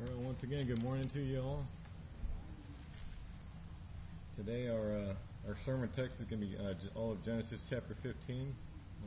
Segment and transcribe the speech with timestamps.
[0.00, 1.62] Once again, good morning to you all.
[4.34, 5.14] Today, our uh,
[5.46, 8.54] our sermon text is going to be uh, all of Genesis chapter 15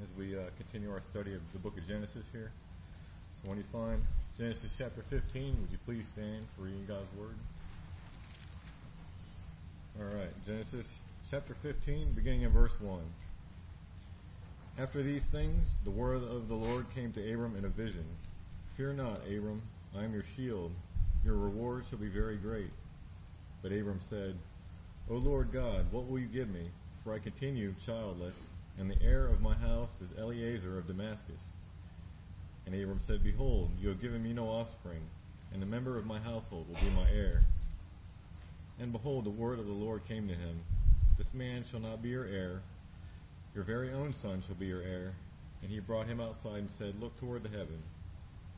[0.03, 2.51] as we uh, continue our study of the book of Genesis here.
[3.41, 4.03] So, when you find
[4.37, 7.37] Genesis chapter 15, would you please stand for reading God's word?
[9.99, 10.85] All right, Genesis
[11.31, 13.01] chapter 15, beginning in verse 1.
[14.77, 18.05] After these things, the word of the Lord came to Abram in a vision.
[18.77, 19.63] Fear not, Abram,
[19.95, 20.71] I am your shield.
[21.23, 22.71] Your reward shall be very great.
[23.61, 24.35] But Abram said,
[25.09, 26.69] O Lord God, what will you give me?
[27.03, 28.35] For I continue childless,
[28.79, 31.41] and the heir of my house is Eliezer of Damascus.
[32.65, 35.01] And Abram said, Behold, you have given me no offspring,
[35.53, 37.43] and a member of my household will be my heir.
[38.79, 40.61] And behold, the word of the Lord came to him
[41.17, 42.61] This man shall not be your heir,
[43.53, 45.13] your very own son shall be your heir.
[45.61, 47.83] And he brought him outside and said, Look toward the heaven,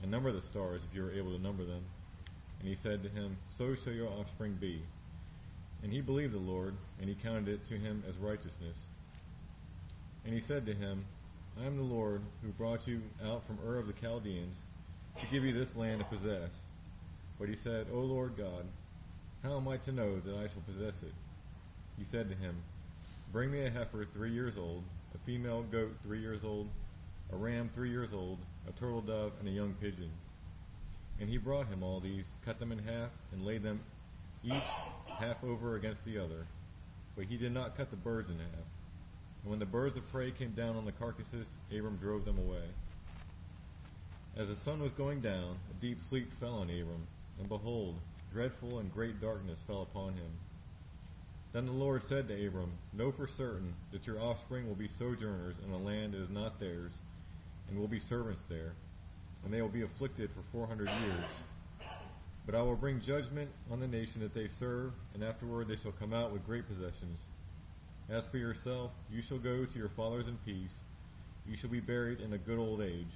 [0.02, 1.84] and number the stars if you are able to number them.
[2.59, 4.81] And he said to him, So shall your offspring be.
[5.83, 8.78] And he believed the Lord, and he counted it to him as righteousness.
[10.25, 11.05] And he said to him,
[11.61, 14.58] I am the Lord who brought you out from Ur of the Chaldeans
[15.20, 16.50] to give you this land to possess.
[17.39, 18.66] But he said, O Lord God,
[19.44, 21.14] how am I to know that I shall possess it?
[21.98, 22.55] He said to him,
[23.31, 24.83] Bring me a heifer three years old,
[25.14, 26.67] a female goat three years old,
[27.31, 30.11] a ram three years old, a turtle dove, and a young pigeon.
[31.19, 33.80] And he brought him all these, cut them in half, and laid them
[34.44, 34.53] each
[35.19, 36.45] half over against the other.
[37.16, 38.66] But he did not cut the birds in half.
[39.43, 42.66] And when the birds of prey came down on the carcasses, Abram drove them away.
[44.36, 47.08] As the sun was going down, a deep sleep fell on Abram,
[47.39, 47.95] and behold,
[48.33, 50.31] dreadful and great darkness fell upon him.
[51.53, 55.55] Then the Lord said to Abram, Know for certain that your offspring will be sojourners
[55.66, 56.91] in a land that is not theirs,
[57.69, 58.73] and will be servants there,
[59.44, 61.30] and they will be afflicted for four hundred years.
[62.45, 65.93] But I will bring judgment on the nation that they serve, and afterward they shall
[65.93, 67.19] come out with great possessions.
[68.09, 70.73] As for yourself, you shall go to your fathers in peace.
[71.48, 73.08] You shall be buried in a good old age.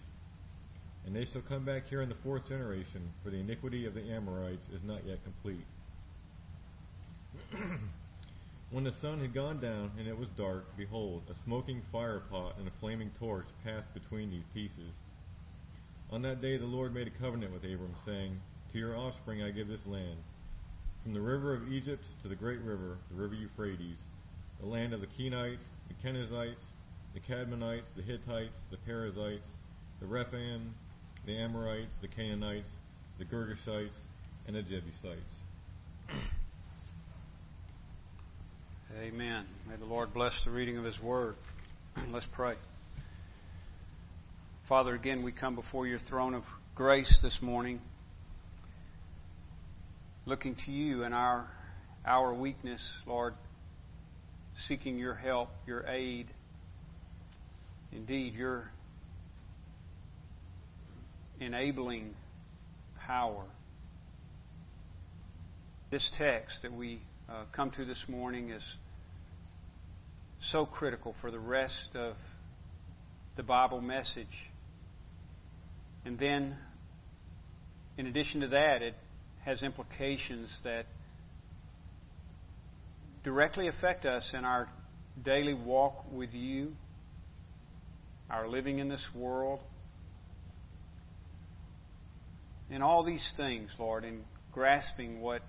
[1.05, 4.01] And they shall come back here in the fourth generation, for the iniquity of the
[4.01, 5.65] Amorites is not yet complete.
[8.71, 12.55] when the sun had gone down and it was dark, behold, a smoking fire pot
[12.59, 14.93] and a flaming torch passed between these pieces.
[16.11, 18.39] On that day the Lord made a covenant with Abram, saying,
[18.71, 20.17] To your offspring I give this land,
[21.03, 23.99] from the river of Egypt to the great river, the river Euphrates,
[24.59, 26.65] the land of the Kenites, the Kenizzites,
[27.13, 29.49] the Cadmonites, the Hittites, the Perizzites,
[29.99, 30.75] the Rephaim,
[31.25, 32.69] the Amorites, the Canaanites,
[33.17, 34.05] the Girgashites,
[34.45, 35.37] and the Jebusites.
[38.97, 39.45] Amen.
[39.69, 41.35] May the Lord bless the reading of His Word.
[42.11, 42.55] Let's pray.
[44.67, 46.41] Father, again, we come before your throne of
[46.73, 47.81] grace this morning,
[50.25, 51.47] looking to you in our,
[52.03, 53.35] our weakness, Lord,
[54.67, 56.25] seeking your help, your aid,
[57.91, 58.71] indeed, your
[61.39, 62.15] enabling
[63.05, 63.45] power.
[65.91, 68.63] This text that we uh, come to this morning is
[70.41, 72.15] so critical for the rest of
[73.35, 74.49] the Bible message.
[76.05, 76.55] And then,
[77.97, 78.95] in addition to that, it
[79.45, 80.85] has implications that
[83.23, 84.67] directly affect us in our
[85.23, 86.73] daily walk with you,
[88.29, 89.59] our living in this world,
[92.71, 95.41] in all these things, Lord, in grasping what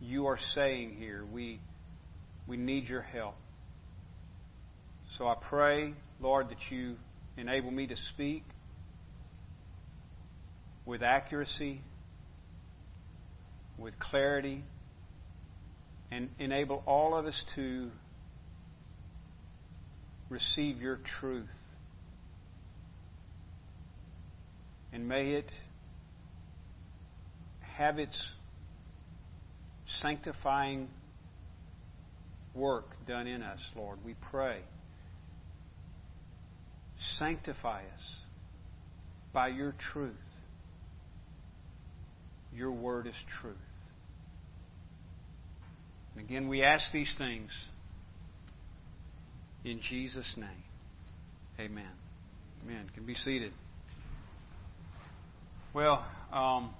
[0.00, 1.24] you are saying here.
[1.24, 1.60] We,
[2.46, 3.34] we need your help.
[5.16, 6.96] So I pray, Lord, that you
[7.36, 8.44] enable me to speak
[10.84, 11.80] with accuracy,
[13.78, 14.64] with clarity,
[16.10, 17.90] and enable all of us to
[20.30, 21.46] receive your truth.
[24.92, 25.52] And may it
[27.60, 28.20] have its
[30.00, 30.88] sanctifying
[32.54, 33.98] work done in us, Lord.
[34.04, 34.60] We pray.
[37.18, 38.16] Sanctify us
[39.32, 40.14] by your truth.
[42.52, 43.56] Your word is truth.
[46.14, 47.50] And again, we ask these things
[49.64, 50.64] in Jesus' name.
[51.60, 51.90] Amen.
[52.64, 52.90] Amen.
[52.94, 53.52] Can be seated.
[55.74, 56.74] Well, um,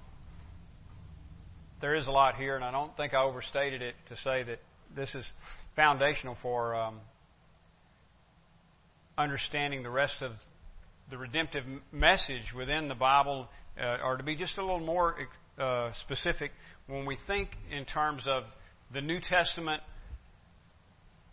[1.81, 4.59] there is a lot here, and I don't think I overstated it to say that
[4.95, 5.25] this is
[5.75, 6.99] foundational for um,
[9.17, 10.31] understanding the rest of
[11.09, 13.47] the redemptive message within the Bible,
[13.81, 15.15] uh, or to be just a little more
[15.57, 16.51] uh, specific
[16.87, 18.43] when we think in terms of
[18.93, 19.81] the New Testament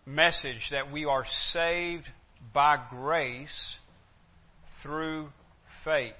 [0.04, 2.04] message that we are saved
[2.54, 3.76] by grace
[4.82, 5.28] through
[5.84, 6.14] faith.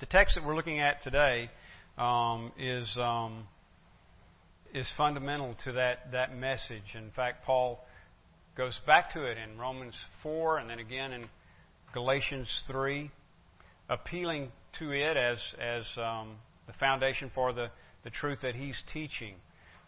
[0.00, 1.50] The text that we're looking at today
[1.98, 3.46] um, is um,
[4.74, 6.94] is fundamental to that that message.
[6.94, 7.84] In fact, Paul
[8.56, 11.28] goes back to it in Romans four, and then again in
[11.92, 13.10] Galatians three,
[13.88, 16.36] appealing to it as as um,
[16.66, 17.70] the foundation for the
[18.04, 19.34] the truth that he's teaching.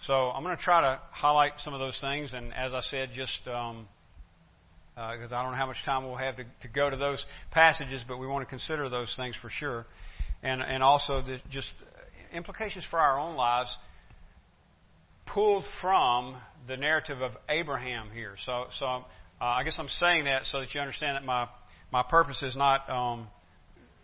[0.07, 3.11] So I'm going to try to highlight some of those things, and as I said,
[3.15, 3.87] just because um,
[4.97, 8.03] uh, I don't know how much time we'll have to, to, go to those passages,
[8.09, 9.87] but we want to consider those things for sure,
[10.43, 11.69] and and also the, just
[12.33, 13.75] implications for our own lives
[15.27, 16.37] pulled from
[16.67, 18.37] the narrative of Abraham here.
[18.45, 19.05] So so uh,
[19.41, 21.49] I guess I'm saying that so that you understand that my
[21.93, 22.89] my purpose is not.
[22.89, 23.29] Um,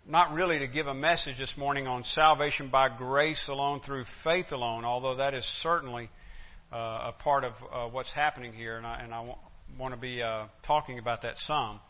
[0.08, 4.52] not really to give a message this morning on salvation by grace alone through faith
[4.52, 6.08] alone, although that is certainly
[6.72, 6.76] uh,
[7.10, 9.38] a part of uh, what's happening here, and I, and I w-
[9.78, 11.80] want to be uh, talking about that some.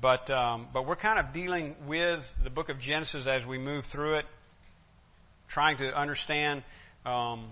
[0.00, 3.84] But um, but we're kind of dealing with the book of Genesis as we move
[3.90, 4.26] through it,
[5.50, 6.62] trying to understand
[7.04, 7.48] um,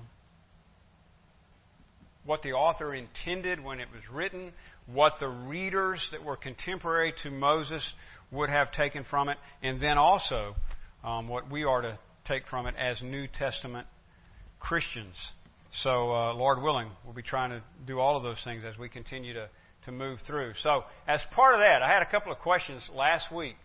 [2.25, 4.53] what the author intended when it was written,
[4.87, 7.85] what the readers that were contemporary to Moses
[8.31, 10.55] would have taken from it, and then also
[11.03, 13.87] um, what we are to take from it as New Testament
[14.61, 15.17] Christians.
[15.83, 18.89] So, uh, Lord willing, we'll be trying to do all of those things as we
[18.89, 19.49] continue to,
[19.85, 20.53] to move through.
[20.63, 23.57] So, as part of that, I had a couple of questions last week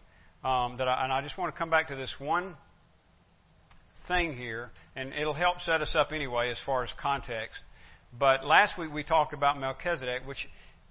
[0.44, 2.56] um, that, I, and I just want to come back to this one
[4.08, 7.60] thing here, and it'll help set us up anyway as far as context.
[8.18, 10.48] But last week we talked about Melchizedek, which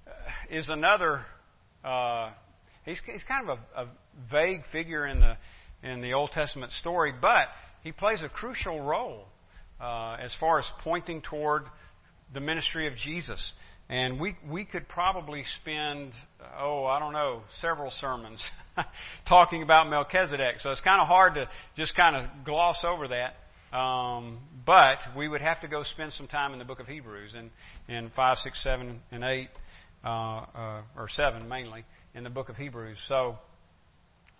[0.06, 0.10] uh,
[0.50, 1.24] is another
[1.84, 2.30] uh,
[2.84, 3.88] He's, he's kind of a, a
[4.30, 5.36] vague figure in the
[5.82, 7.48] in the Old Testament story, but
[7.82, 9.26] he plays a crucial role
[9.80, 11.64] uh, as far as pointing toward
[12.32, 13.52] the ministry of Jesus.
[13.88, 16.12] And we we could probably spend
[16.58, 18.42] oh I don't know several sermons
[19.28, 20.60] talking about Melchizedek.
[20.60, 23.76] So it's kind of hard to just kind of gloss over that.
[23.76, 27.34] Um, but we would have to go spend some time in the book of Hebrews
[27.34, 27.50] in
[27.94, 29.48] in five, six, seven, and eight,
[30.04, 31.84] uh, uh, or seven mainly
[32.14, 32.98] in the book of Hebrews.
[33.08, 33.38] So,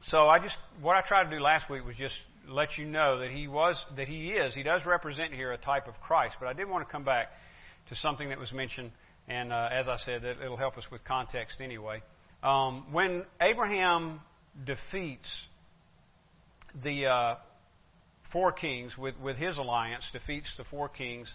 [0.03, 2.17] so I just what I tried to do last week was just
[2.49, 5.89] let you know that he was that he is he does represent here a type
[5.89, 6.37] of Christ.
[6.41, 7.29] But I did want to come back
[7.89, 8.91] to something that was mentioned,
[9.29, 12.03] and uh, as I said, that it'll help us with context anyway.
[12.43, 14.21] Um, when Abraham
[14.65, 15.31] defeats
[16.83, 17.35] the uh,
[18.33, 21.33] four kings with with his alliance, defeats the four kings.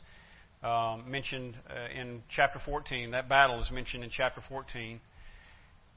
[0.63, 3.12] Um, mentioned uh, in chapter 14.
[3.12, 5.00] That battle is mentioned in chapter 14.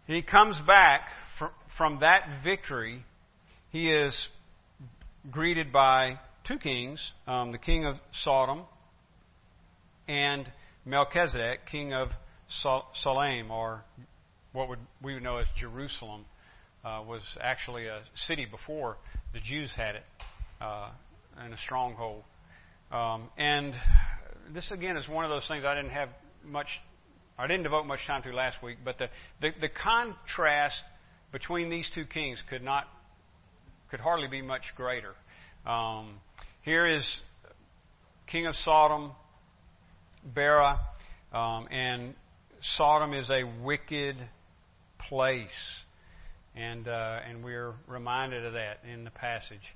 [0.07, 1.09] He comes back
[1.79, 3.03] from that victory.
[3.71, 4.29] He is
[5.31, 8.63] greeted by two kings um, the king of Sodom
[10.09, 10.51] and
[10.85, 12.09] Melchizedek, king of
[12.49, 13.85] Salem, or
[14.53, 16.25] what would we would know as Jerusalem,
[16.85, 18.97] uh, was actually a city before
[19.33, 20.05] the Jews had it,
[20.61, 20.91] uh,
[21.39, 22.23] and a stronghold.
[22.91, 23.75] Um, and
[24.53, 26.09] this again is one of those things I didn't have
[26.45, 26.69] much
[27.39, 29.09] I didn't devote much time to last week, but the,
[29.41, 30.77] the, the contrast
[31.33, 32.85] between these two kings could not
[33.91, 35.15] could hardly be much greater.
[35.67, 36.21] Um,
[36.63, 37.07] here is
[38.27, 39.13] king of Sodom,
[40.25, 40.81] Bera,
[41.33, 42.15] um, and
[42.61, 44.17] Sodom is a wicked
[44.99, 45.49] place,
[46.55, 49.75] and uh, and we're reminded of that in the passage.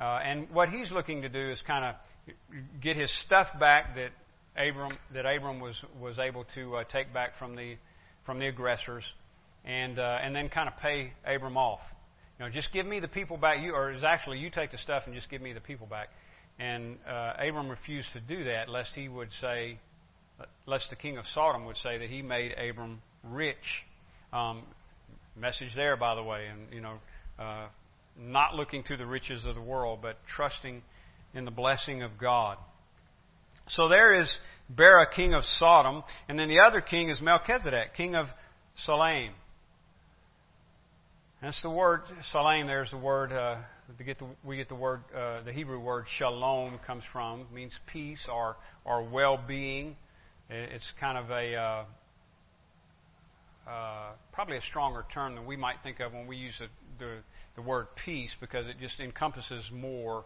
[0.00, 2.34] Uh, and what he's looking to do is kind of
[2.82, 4.10] get his stuff back that
[4.56, 7.76] Abram that Abram was was able to uh, take back from the
[8.26, 9.04] from the aggressors,
[9.64, 11.82] and uh, and then kind of pay Abram off.
[12.38, 13.62] You know, just give me the people back.
[13.62, 16.08] You or is actually you take the stuff and just give me the people back.
[16.58, 19.78] And uh, Abram refused to do that, lest he would say,
[20.66, 23.84] lest the king of Sodom would say that he made Abram rich.
[24.32, 24.62] Um,
[25.36, 26.98] message there, by the way, and you know,
[27.38, 27.66] uh,
[28.18, 30.82] not looking to the riches of the world, but trusting
[31.34, 32.58] in the blessing of God.
[33.68, 34.32] So there is
[34.68, 38.26] Bera, king of Sodom, and then the other king is Melchizedek, king of
[38.76, 39.30] Salem.
[41.42, 42.66] That's the word Salem.
[42.66, 43.56] There's the word uh,
[44.04, 48.26] get the, we get the word uh, the Hebrew word shalom comes from means peace
[48.32, 49.96] or or well-being.
[50.50, 51.84] It's kind of a uh,
[53.68, 56.66] uh, probably a stronger term than we might think of when we use the,
[56.98, 57.16] the,
[57.56, 60.24] the word peace because it just encompasses more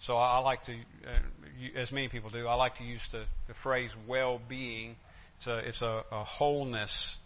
[0.00, 3.54] so I like to, uh, as many people do, I like to use the, the
[3.62, 4.94] phrase well-being.
[5.38, 7.16] It's a, it's a, a wholeness.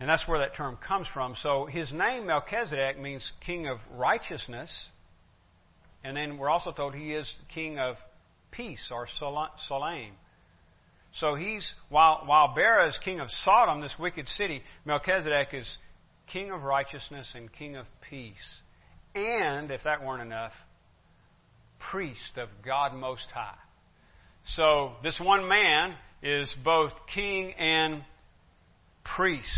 [0.00, 1.36] And that's where that term comes from.
[1.40, 4.70] So his name, Melchizedek, means king of righteousness.
[6.02, 7.96] And then we're also told he is king of
[8.50, 10.12] peace or Salam.
[11.20, 15.68] So he's, while, while Bera is king of Sodom, this wicked city, Melchizedek is
[16.28, 18.60] king of righteousness and king of peace.
[19.14, 20.52] And, if that weren't enough,
[21.78, 23.56] priest of God Most High.
[24.44, 28.04] So this one man is both king and
[29.04, 29.48] priest.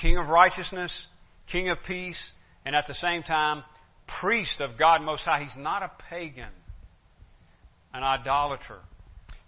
[0.00, 1.06] King of righteousness,
[1.50, 2.20] king of peace,
[2.64, 3.62] and at the same time,
[4.20, 5.44] priest of God Most High.
[5.44, 6.50] He's not a pagan,
[7.94, 8.80] an idolater.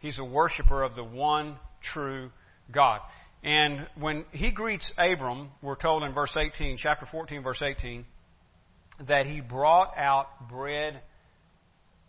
[0.01, 2.31] He's a worshiper of the one true
[2.73, 3.01] God.
[3.43, 8.05] And when he greets Abram, we're told in verse 18, chapter 14, verse 18,
[9.07, 11.01] that he brought out bread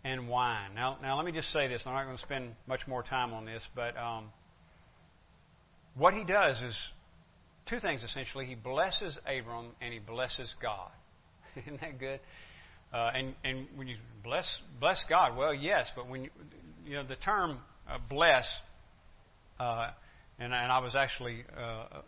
[0.04, 0.74] and wine.
[0.74, 1.82] Now, now let me just say this.
[1.86, 4.26] I'm not going to spend much more time on this, but um,
[5.94, 6.76] what he does is
[7.66, 8.46] two things essentially.
[8.46, 10.90] He blesses Abram and he blesses God.
[11.56, 12.20] Isn't that good?
[12.92, 14.46] Uh, and and when you bless
[14.80, 16.30] bless God, well, yes, but when you
[16.84, 17.58] you know the term
[18.08, 18.46] bless,
[19.58, 19.90] uh,
[20.38, 22.00] and and I was actually uh,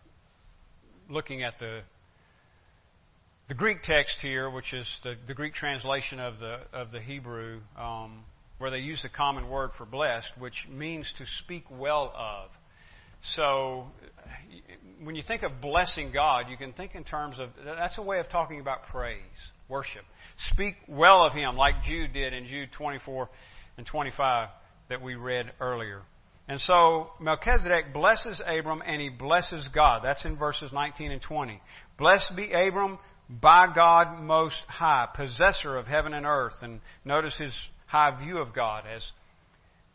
[1.09, 1.81] looking at the
[3.49, 7.61] the Greek text here, which is the, the Greek translation of the of the Hebrew,
[7.77, 8.25] um,
[8.59, 12.51] where they use the common word for blessed, which means to speak well of.
[13.35, 13.87] So,
[15.03, 18.19] when you think of blessing God, you can think in terms of that's a way
[18.19, 19.21] of talking about praise,
[19.69, 20.05] worship.
[20.51, 23.29] Speak well of Him, like Jude did in Jude 24
[23.77, 24.49] and 25
[24.93, 26.03] that we read earlier.
[26.49, 30.03] And so Melchizedek blesses Abram and he blesses God.
[30.05, 31.63] That's in verses 19 and 20.
[31.97, 32.99] Blessed be Abram
[33.31, 36.57] by God Most High, possessor of heaven and earth.
[36.61, 37.55] And notice his
[37.87, 39.03] high view of God as,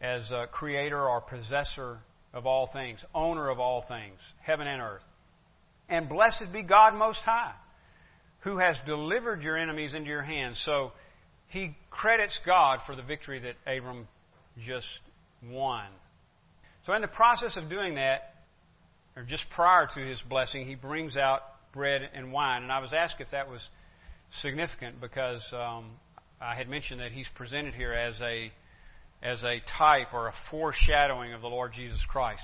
[0.01, 1.99] as a creator or possessor
[2.33, 5.03] of all things, owner of all things, heaven and earth.
[5.89, 7.53] And blessed be God Most High,
[8.39, 10.59] who has delivered your enemies into your hands.
[10.65, 10.91] So
[11.49, 14.07] he credits God for the victory that Abram
[14.65, 14.87] just
[15.41, 15.89] one.
[16.85, 18.33] So in the process of doing that,
[19.15, 21.41] or just prior to his blessing, he brings out
[21.73, 22.63] bread and wine.
[22.63, 23.61] And I was asked if that was
[24.41, 25.91] significant because um,
[26.39, 28.51] I had mentioned that he's presented here as a
[29.21, 32.43] as a type or a foreshadowing of the Lord Jesus Christ.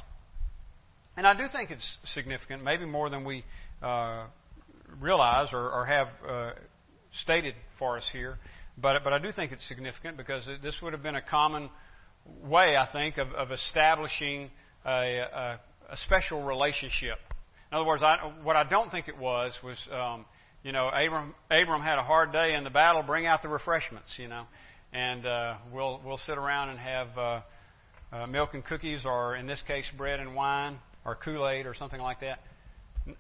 [1.16, 3.44] And I do think it's significant, maybe more than we
[3.82, 4.26] uh,
[5.00, 6.52] realize or, or have uh,
[7.22, 8.40] stated for us here.
[8.76, 11.70] But, but I do think it's significant because this would have been a common
[12.44, 14.50] way, I think, of, of establishing
[14.86, 17.18] a, a, a special relationship.
[17.72, 20.26] In other words, I, what I don't think it was was, um,
[20.64, 23.04] you know, Abram, Abram had a hard day in the battle.
[23.04, 24.46] Bring out the refreshments, you know
[24.94, 27.42] and uh, we'll we'll sit around and have uh,
[28.12, 31.74] uh, milk and cookies, or in this case, bread and wine, or Kool Aid, or
[31.74, 32.40] something like that.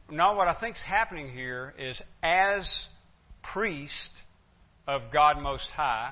[0.10, 2.70] No, what I think is happening here is as
[3.42, 4.10] priest
[4.88, 6.12] of God Most High,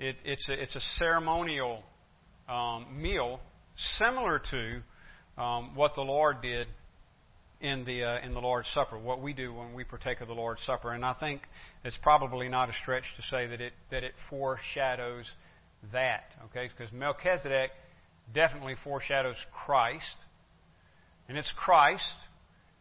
[0.00, 1.82] it, it's a, it's a ceremonial
[2.48, 3.40] um, meal
[3.98, 6.66] similar to um, what the Lord did
[7.60, 10.34] in the uh, in the Lord's Supper, what we do when we partake of the
[10.34, 11.42] Lord's Supper, and I think
[11.84, 15.30] it's probably not a stretch to say that it that it foreshadows
[15.92, 16.24] that.
[16.46, 17.70] Okay, because Melchizedek
[18.34, 20.16] definitely foreshadows Christ,
[21.28, 22.04] and it's Christ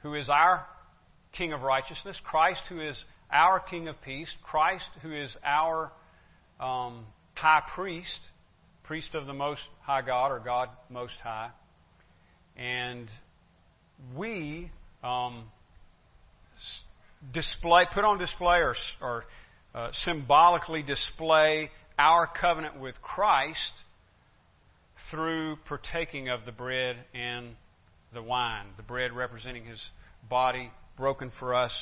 [0.01, 0.65] who is our
[1.33, 5.91] King of righteousness, Christ who is our King of peace, Christ who is our
[6.59, 8.19] um, High Priest,
[8.87, 11.49] priest of the Most High God or God Most High,
[12.55, 13.07] and
[14.15, 14.69] we
[15.03, 15.45] um,
[17.33, 19.25] display, put on display, or, or
[19.73, 23.73] uh, symbolically display our covenant with Christ
[25.09, 27.55] through partaking of the bread and
[28.13, 28.67] the wine.
[28.77, 29.81] The bread representing His
[30.29, 31.75] body broken for us,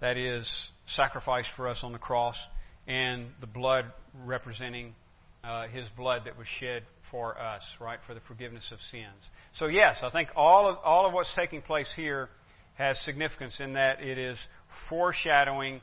[0.00, 0.50] that is,
[0.86, 2.36] sacrificed for us on the cross,
[2.86, 3.86] and the blood
[4.24, 4.94] representing
[5.44, 9.22] uh, His blood that was shed for us, right, for the forgiveness of sins.
[9.54, 12.28] So yes, I think all of, all of what's taking place here
[12.74, 14.38] has significance in that it is
[14.88, 15.80] foreshadowing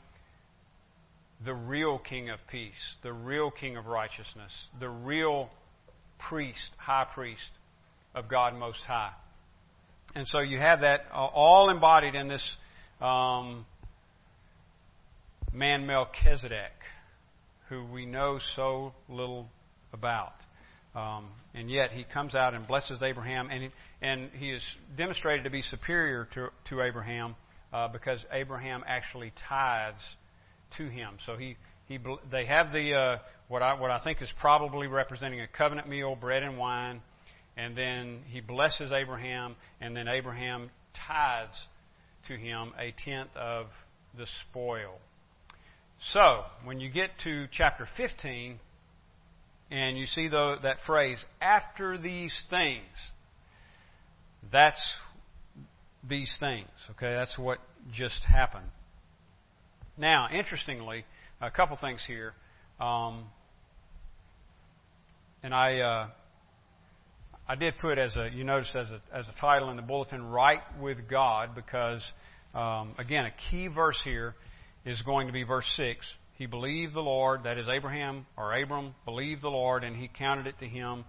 [1.45, 5.49] the real King of peace, the real King of righteousness, the real
[6.19, 7.41] priest, high priest
[8.13, 9.13] of God Most High.
[10.13, 12.55] And so you have that all embodied in this
[12.99, 13.65] um,
[15.53, 16.71] man Melchizedek,
[17.71, 19.47] who we know so little
[19.93, 20.33] about.
[20.93, 23.69] Um, and yet he comes out and blesses Abraham, and he,
[24.01, 24.61] and he is
[24.97, 27.35] demonstrated to be superior to, to Abraham
[27.71, 30.03] uh, because Abraham actually tithes
[30.75, 31.15] to him.
[31.25, 31.55] So he,
[31.87, 31.97] he
[32.29, 36.13] they have the uh, what I what I think is probably representing a covenant meal,
[36.15, 37.01] bread and wine,
[37.55, 40.69] and then he blesses Abraham, and then Abraham
[41.07, 41.61] tithes
[42.27, 43.67] to him a tenth of
[44.17, 44.99] the spoil.
[46.09, 48.59] So, when you get to chapter 15,
[49.69, 52.87] and you see the, that phrase, after these things,
[54.51, 54.83] that's
[56.07, 56.67] these things.
[56.91, 57.59] Okay, that's what
[57.91, 58.65] just happened.
[59.97, 61.05] Now, interestingly,
[61.39, 62.33] a couple things here.
[62.79, 63.25] Um,
[65.43, 66.07] and I uh,
[67.47, 70.23] I did put as a you notice as a as a title in the bulletin
[70.23, 72.03] right with God because
[72.53, 74.35] um, again a key verse here
[74.85, 76.07] is going to be verse six.
[76.37, 80.47] He believed the Lord, that is Abraham or Abram believed the Lord, and he counted
[80.47, 81.05] it to him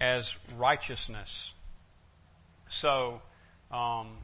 [0.00, 1.52] as righteousness.
[2.68, 3.20] So,
[3.70, 4.16] um,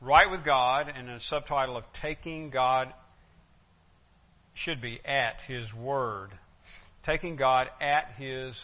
[0.00, 2.92] right with God, and a subtitle of taking God
[4.54, 6.30] should be at His Word
[7.06, 8.54] taking God at His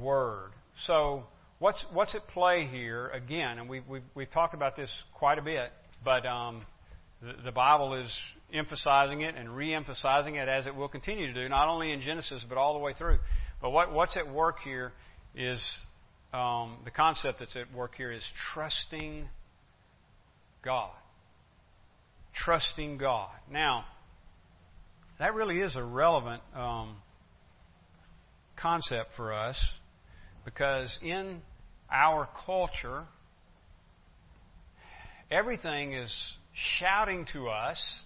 [0.00, 0.52] word.
[0.86, 1.24] So,
[1.58, 3.58] what's what's at play here again?
[3.58, 5.70] And we've we've, we've talked about this quite a bit,
[6.04, 6.62] but um,
[7.20, 8.10] the, the Bible is
[8.52, 12.42] emphasizing it and re-emphasizing it as it will continue to do, not only in Genesis
[12.48, 13.18] but all the way through.
[13.60, 14.92] But what what's at work here
[15.34, 15.60] is
[16.32, 19.28] um, the concept that's at work here is trusting
[20.64, 20.90] God.
[22.34, 23.30] Trusting God.
[23.50, 23.84] Now,
[25.18, 26.96] that really is a relevant um,
[28.56, 29.60] concept for us
[30.44, 31.42] because in
[31.90, 33.04] our culture,
[35.32, 36.12] everything is
[36.78, 38.02] shouting to us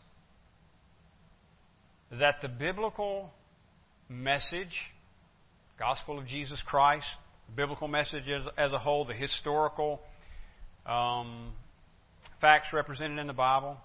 [2.13, 3.31] that the biblical
[4.09, 4.79] message,
[5.79, 7.07] gospel of Jesus Christ,
[7.49, 10.01] the biblical message as, as a whole, the historical
[10.87, 11.53] um,
[12.41, 13.77] facts represented in the Bible,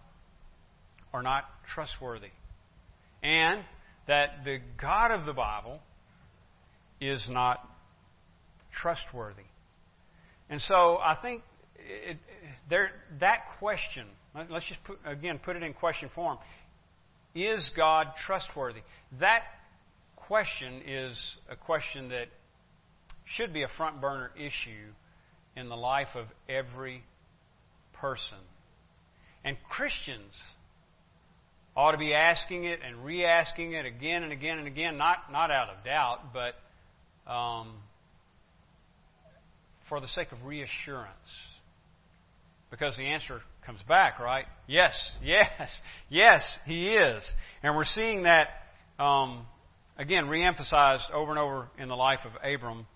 [1.13, 2.29] are not trustworthy
[3.24, 3.63] and
[4.07, 5.79] that the God of the Bible
[7.00, 7.67] is not
[8.71, 9.43] trustworthy.
[10.50, 11.43] And so I think
[11.88, 12.18] it,
[12.70, 14.08] there, that question,
[14.50, 16.38] let's just put, again put it in question form.
[17.34, 18.82] Is God trustworthy?
[19.20, 19.44] That
[20.16, 22.28] question is a question that
[23.26, 24.91] should be a front burner issue
[25.56, 27.04] in the life of every
[27.94, 28.38] person.
[29.44, 30.34] And Christians
[31.76, 35.52] ought to be asking it and re-asking it again and again and again, not not
[35.52, 37.74] out of doubt, but um,
[39.88, 41.10] for the sake of reassurance.
[42.71, 44.45] Because the answer comes back, right?
[44.67, 45.69] Yes, yes,
[46.10, 47.23] yes, he is,
[47.62, 48.47] and we're seeing that
[48.97, 49.45] um,
[49.97, 52.88] again re-emphasized over and over in the life of Abram,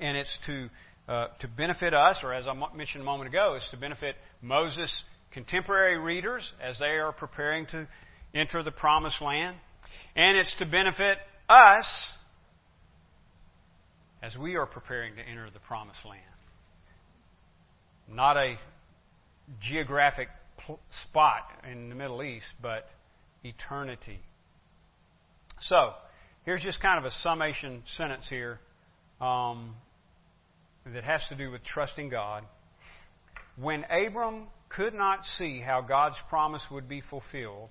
[0.00, 0.68] and it's to
[1.08, 4.90] uh, to benefit us, or as I mentioned a moment ago, it's to benefit Moses
[5.32, 7.88] contemporary readers as they are preparing to
[8.34, 9.56] enter the promised land.
[10.14, 11.86] And it's to benefit us
[14.22, 16.22] as we are preparing to enter the promised land.
[18.08, 18.56] Not a
[19.60, 20.28] geographic
[21.04, 22.86] spot in the Middle East, but
[23.44, 24.20] eternity.
[25.60, 25.92] So,
[26.44, 28.58] here's just kind of a summation sentence here
[29.20, 29.74] um,
[30.86, 32.44] that has to do with trusting God.
[33.56, 37.68] When Abram could not see how God's promise would be fulfilled,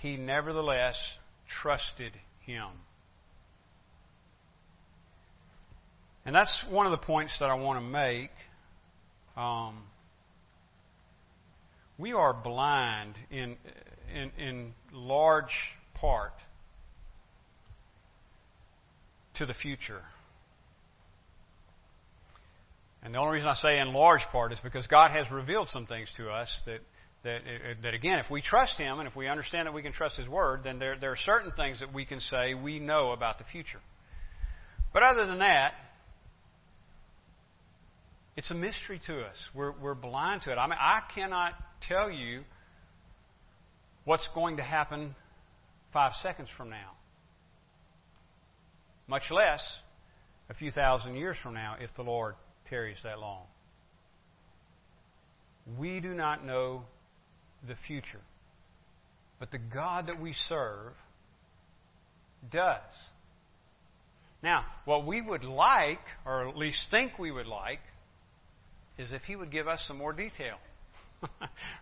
[0.00, 0.98] he nevertheless
[1.48, 2.68] trusted him.
[6.26, 8.30] And that's one of the points that I want to make.
[9.36, 9.82] Um,
[11.98, 13.56] we are blind in,
[14.12, 15.54] in, in large
[15.94, 16.32] part
[19.34, 20.02] to the future.
[23.02, 25.86] And the only reason I say in large part is because God has revealed some
[25.86, 26.80] things to us that,
[27.22, 27.40] that,
[27.82, 30.26] that again, if we trust Him and if we understand that we can trust His
[30.26, 33.44] Word, then there, there are certain things that we can say we know about the
[33.44, 33.80] future.
[34.94, 35.72] But other than that,
[38.36, 39.36] it's a mystery to us.
[39.54, 40.56] We're, we're blind to it.
[40.56, 41.52] I mean, I cannot
[41.88, 42.42] tell you
[44.04, 45.14] what's going to happen
[45.92, 46.92] five seconds from now,
[49.06, 49.62] much less
[50.50, 52.34] a few thousand years from now if the Lord
[52.68, 53.44] tarries that long.
[55.78, 56.82] We do not know
[57.66, 58.20] the future.
[59.38, 60.92] But the God that we serve
[62.50, 62.80] does.
[64.42, 67.80] Now, what we would like, or at least think we would like,
[68.98, 70.56] is if He would give us some more detail.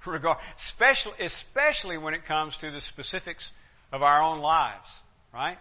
[0.07, 3.51] Regard, especially, especially when it comes to the specifics
[3.93, 4.87] of our own lives,
[5.33, 5.59] right?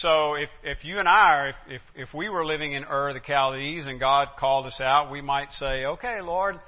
[0.00, 3.12] So if, if you and I, are, if, if, if we were living in Ur
[3.12, 6.58] the Chaldees and God called us out, we might say, okay, Lord,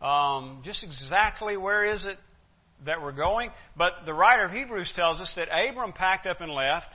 [0.00, 2.18] um, just exactly where is it
[2.84, 3.50] that we're going.
[3.76, 6.86] But the writer of Hebrews tells us that Abram packed up and left,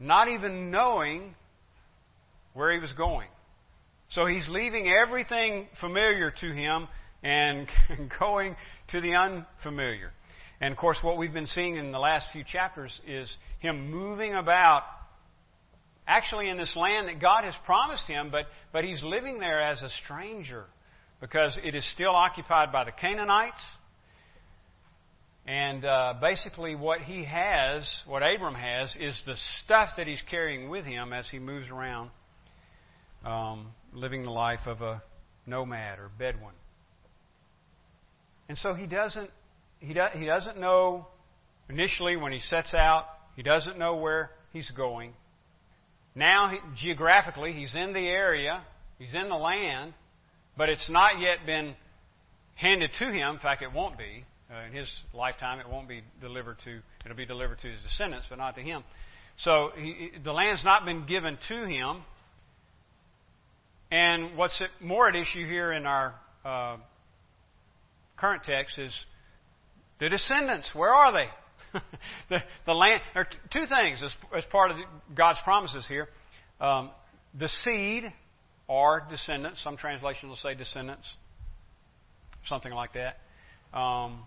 [0.00, 1.34] not even knowing
[2.56, 3.28] where he was going.
[4.10, 6.88] So he's leaving everything familiar to him
[7.22, 7.68] and
[8.18, 8.56] going
[8.88, 10.12] to the unfamiliar.
[10.60, 14.32] And of course, what we've been seeing in the last few chapters is him moving
[14.32, 14.84] about
[16.06, 19.82] actually in this land that God has promised him, but, but he's living there as
[19.82, 20.64] a stranger
[21.20, 23.62] because it is still occupied by the Canaanites.
[25.46, 30.68] And uh, basically, what he has, what Abram has, is the stuff that he's carrying
[30.68, 32.10] with him as he moves around,
[33.24, 35.02] um, living the life of a
[35.46, 36.54] nomad or Bedouin.
[38.48, 39.30] And so he doesn't
[39.80, 41.06] he, do, he doesn't know
[41.68, 45.12] initially when he sets out, he doesn't know where he's going.
[46.14, 48.64] Now, he, geographically, he's in the area,
[48.98, 49.92] he's in the land,
[50.56, 51.74] but it's not yet been
[52.54, 53.34] handed to him.
[53.34, 54.24] In fact, it won't be.
[54.50, 58.26] Uh, in his lifetime, it won't be delivered to, it'll be delivered to his descendants,
[58.30, 58.82] but not to him.
[59.38, 62.02] So he, the land's not been given to him.
[63.90, 66.76] And what's more at issue here in our uh,
[68.16, 68.92] current text is
[70.00, 71.80] the descendants, where are they?
[72.30, 73.00] the, the land.
[73.14, 76.08] There are two things as, as part of the, God's promises here.
[76.60, 76.90] Um,
[77.38, 78.12] the seed,
[78.68, 79.62] or descendants.
[79.62, 81.08] Some translations will say descendants,
[82.46, 83.18] something like that.
[83.76, 84.20] Um,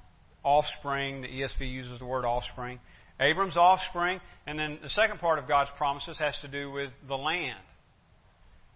[0.43, 1.21] offspring.
[1.21, 2.79] The ESV uses the word offspring.
[3.19, 7.17] Abram's offspring, and then the second part of God's promises has to do with the
[7.17, 7.59] land.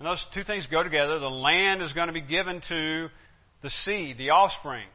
[0.03, 1.17] And those two things go together.
[1.17, 3.07] The land is going to be given to
[3.61, 4.87] the seed, the offspring.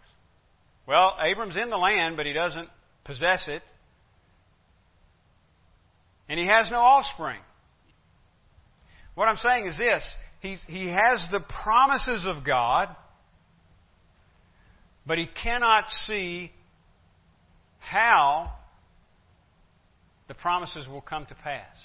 [0.87, 2.69] Well, Abram's in the land, but he doesn't
[3.05, 3.63] possess it.
[6.29, 7.41] And he has no offspring.
[9.15, 10.05] What I'm saying is this
[10.41, 12.95] he, he has the promises of God,
[15.07, 16.53] but he cannot see
[17.79, 18.53] how
[20.27, 21.79] the promises will come to pass.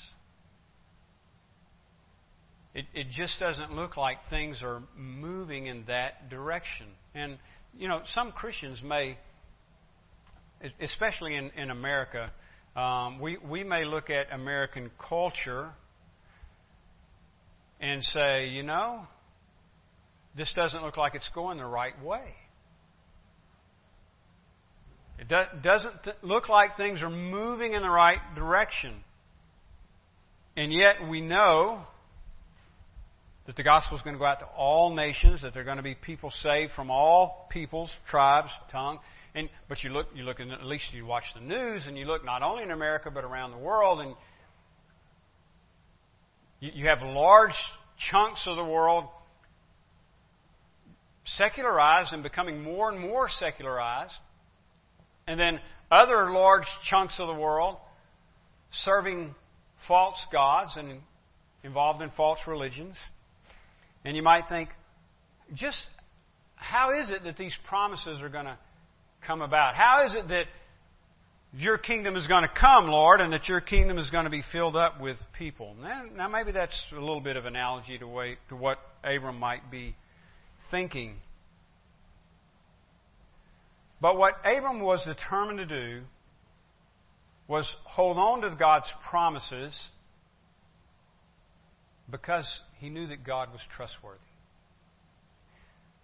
[2.73, 6.87] It, it just doesn't look like things are moving in that direction.
[7.13, 7.37] And
[7.77, 9.17] you know, some Christians may,
[10.81, 12.31] especially in, in America,
[12.75, 15.71] um, we, we may look at American culture
[17.79, 19.05] and say, you know,
[20.35, 22.33] this doesn't look like it's going the right way.
[25.19, 29.03] It do, doesn't th- look like things are moving in the right direction.
[30.57, 31.83] And yet we know
[33.45, 35.77] that the gospel is going to go out to all nations, that there are going
[35.77, 38.99] to be people saved from all peoples, tribes, tongue.
[39.35, 42.05] And but you look, you look, in, at least you watch the news, and you
[42.05, 44.15] look not only in America but around the world, and
[46.59, 47.55] you, you have large
[47.97, 49.05] chunks of the world
[51.25, 54.13] secularized and becoming more and more secularized,
[55.27, 55.59] and then
[55.91, 57.77] other large chunks of the world
[58.71, 59.33] serving
[59.87, 60.99] false gods and
[61.63, 62.95] involved in false religions.
[64.05, 64.69] And you might think,
[65.53, 65.77] just
[66.55, 68.57] how is it that these promises are going to
[69.25, 69.75] come about?
[69.75, 70.45] How is it that
[71.55, 74.43] your kingdom is going to come, Lord, and that your kingdom is going to be
[74.51, 75.75] filled up with people?
[75.81, 79.69] Now, now maybe that's a little bit of analogy to, way, to what Abram might
[79.69, 79.95] be
[80.71, 81.15] thinking.
[84.01, 86.01] But what Abram was determined to do
[87.47, 89.79] was hold on to God's promises
[92.13, 92.47] because
[92.79, 94.19] he knew that God was trustworthy.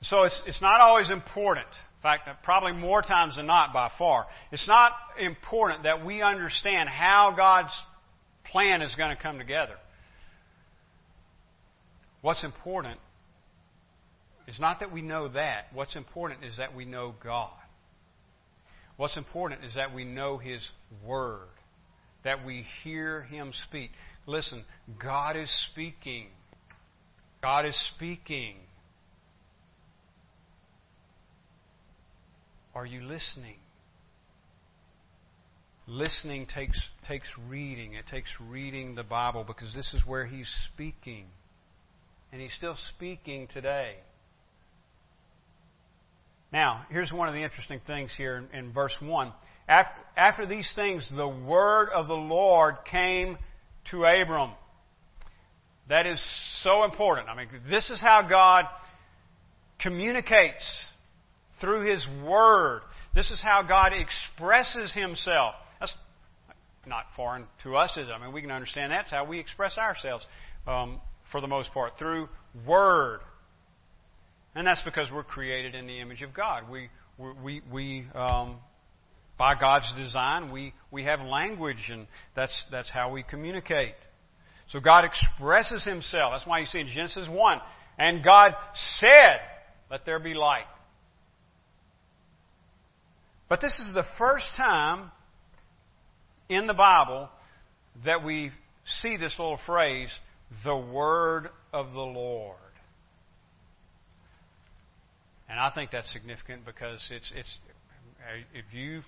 [0.02, 1.68] So it's, it's not always important.
[1.68, 4.26] In fact, probably more times than not by far.
[4.52, 7.74] It's not important that we understand how God's
[8.46, 9.76] plan is going to come together.
[12.22, 13.00] What's important
[14.48, 15.68] is not that we know that.
[15.74, 17.52] What's important is that we know God.
[18.98, 20.68] What's important is that we know His
[21.06, 21.48] Word,
[22.24, 23.92] that we hear Him speak.
[24.30, 24.64] Listen,
[25.02, 26.28] God is speaking.
[27.42, 28.58] God is speaking.
[32.76, 33.56] Are you listening?
[35.88, 37.96] Listening takes, takes reading.
[37.96, 41.26] It takes reading the Bible because this is where He's speaking.
[42.32, 43.96] And He's still speaking today.
[46.54, 49.34] Now, here's one of the interesting things here in, in verse 1.
[49.68, 53.40] After, after these things, the word of the Lord came
[53.92, 54.52] to Abram.
[55.90, 56.22] That is
[56.62, 57.30] so important.
[57.30, 58.66] I mean, this is how God
[59.80, 60.64] communicates
[61.60, 62.82] through His Word.
[63.16, 65.56] This is how God expresses Himself.
[65.80, 65.94] That's
[66.86, 68.12] not foreign to us, is it?
[68.12, 70.26] I mean, we can understand that's how we express ourselves
[70.68, 72.30] um, for the most part, through
[72.68, 73.22] Word.
[74.56, 76.70] And that's because we're created in the image of God.
[76.70, 78.58] We, we, we, um,
[79.40, 83.96] by God's design, we, we have language, and that's, that's how we communicate.
[84.68, 86.34] So God expresses Himself.
[86.34, 87.62] That's why you see in Genesis 1,
[87.98, 88.52] And God
[89.00, 89.40] said,
[89.90, 90.68] Let there be light.
[93.48, 95.10] But this is the first time
[96.50, 97.30] in the Bible
[98.06, 98.52] that we
[98.84, 100.10] see this little phrase,
[100.66, 102.58] the word of the Lord.
[105.50, 107.58] And I think that's significant because it's, it's
[108.54, 109.02] if you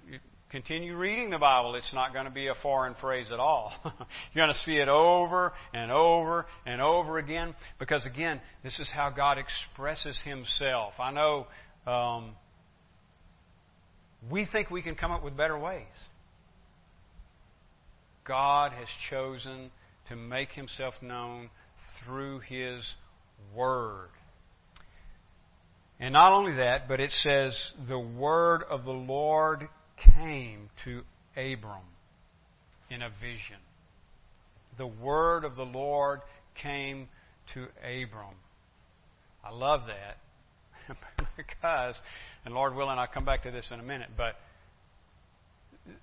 [0.50, 3.72] continue reading the Bible, it's not going to be a foreign phrase at all.
[3.84, 8.90] You're going to see it over and over and over again because, again, this is
[8.94, 10.94] how God expresses Himself.
[11.00, 11.48] I know
[11.88, 12.32] um,
[14.30, 15.88] we think we can come up with better ways.
[18.26, 19.72] God has chosen
[20.10, 21.50] to make himself known
[22.04, 22.84] through his
[23.56, 24.10] word.
[26.02, 27.56] And not only that, but it says
[27.88, 29.70] the word of the Lord
[30.16, 31.04] came to
[31.38, 31.86] Abram
[32.90, 33.58] in a vision.
[34.80, 36.22] The word of the Lord
[36.60, 37.08] came
[37.54, 38.36] to Abram.
[39.44, 40.98] I love that
[41.38, 41.96] because,
[42.46, 44.34] and Lord willing, I'll come back to this in a minute, but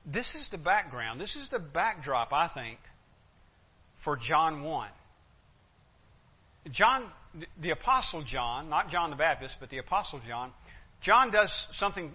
[0.07, 1.21] this is the background.
[1.21, 2.79] This is the backdrop, I think,
[4.05, 4.89] for John 1.
[6.73, 7.05] John,
[7.61, 10.53] the Apostle John, not John the Baptist, but the Apostle John,
[11.01, 12.13] John does something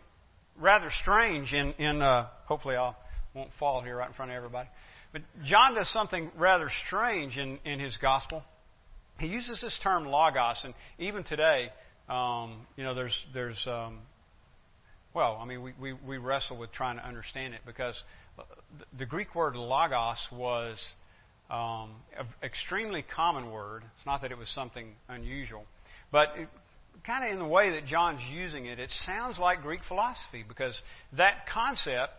[0.60, 2.94] rather strange in, in uh, hopefully I
[3.34, 4.70] won't fall here right in front of everybody.
[5.12, 8.44] But John does something rather strange in, in his gospel.
[9.20, 11.70] He uses this term logos, and even today,
[12.10, 14.00] um, you know, there's there's um,
[15.14, 18.02] well, I mean, we, we, we wrestle with trying to understand it because
[18.98, 20.84] the Greek word logos was
[21.50, 21.92] um,
[22.42, 23.84] extremely common word.
[23.98, 25.66] It's not that it was something unusual,
[26.12, 26.30] but
[27.06, 30.80] kind of in the way that John's using it, it sounds like Greek philosophy because
[31.14, 32.14] that concept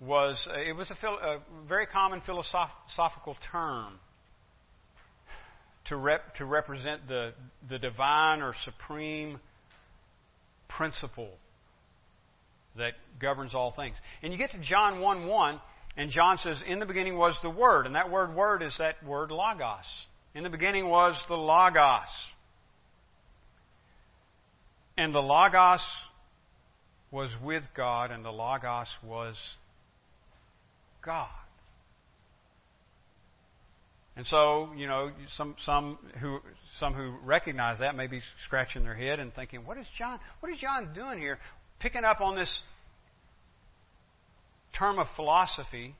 [0.00, 3.98] was it was a, phil, a very common philosophical term
[5.86, 7.32] to rep, to represent the
[7.68, 9.40] the divine or supreme
[10.68, 11.30] principle
[12.76, 13.96] that governs all things.
[14.22, 15.60] And you get to John 1 1,
[15.96, 17.86] and John says, In the beginning was the Word.
[17.86, 19.84] And that word, Word, is that word Logos.
[20.34, 22.08] In the beginning was the Logos.
[24.98, 25.82] And the Logos
[27.10, 29.36] was with God, and the Logos was
[31.02, 31.28] God.
[34.16, 36.40] And so, you know, some some who
[36.80, 40.18] some who recognize that may be scratching their head and thinking, "What is John?
[40.40, 41.38] What is John doing here?
[41.78, 42.62] picking up on this
[44.78, 45.94] term of philosophy.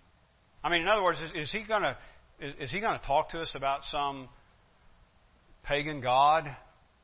[0.62, 1.96] I mean, in other words, is, is he going to
[2.40, 4.28] is, is he going to talk to us about some
[5.64, 6.44] pagan god,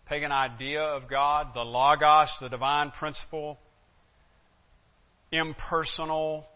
[0.07, 3.59] pagan idea of God, the logos, the divine principle,
[5.31, 6.47] impersonal,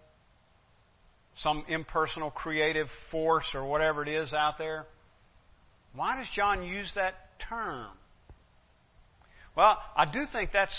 [1.38, 4.86] some impersonal creative force or whatever it is out there?
[5.94, 7.14] Why does John use that
[7.48, 7.88] term?
[9.56, 10.76] Well, I do think that's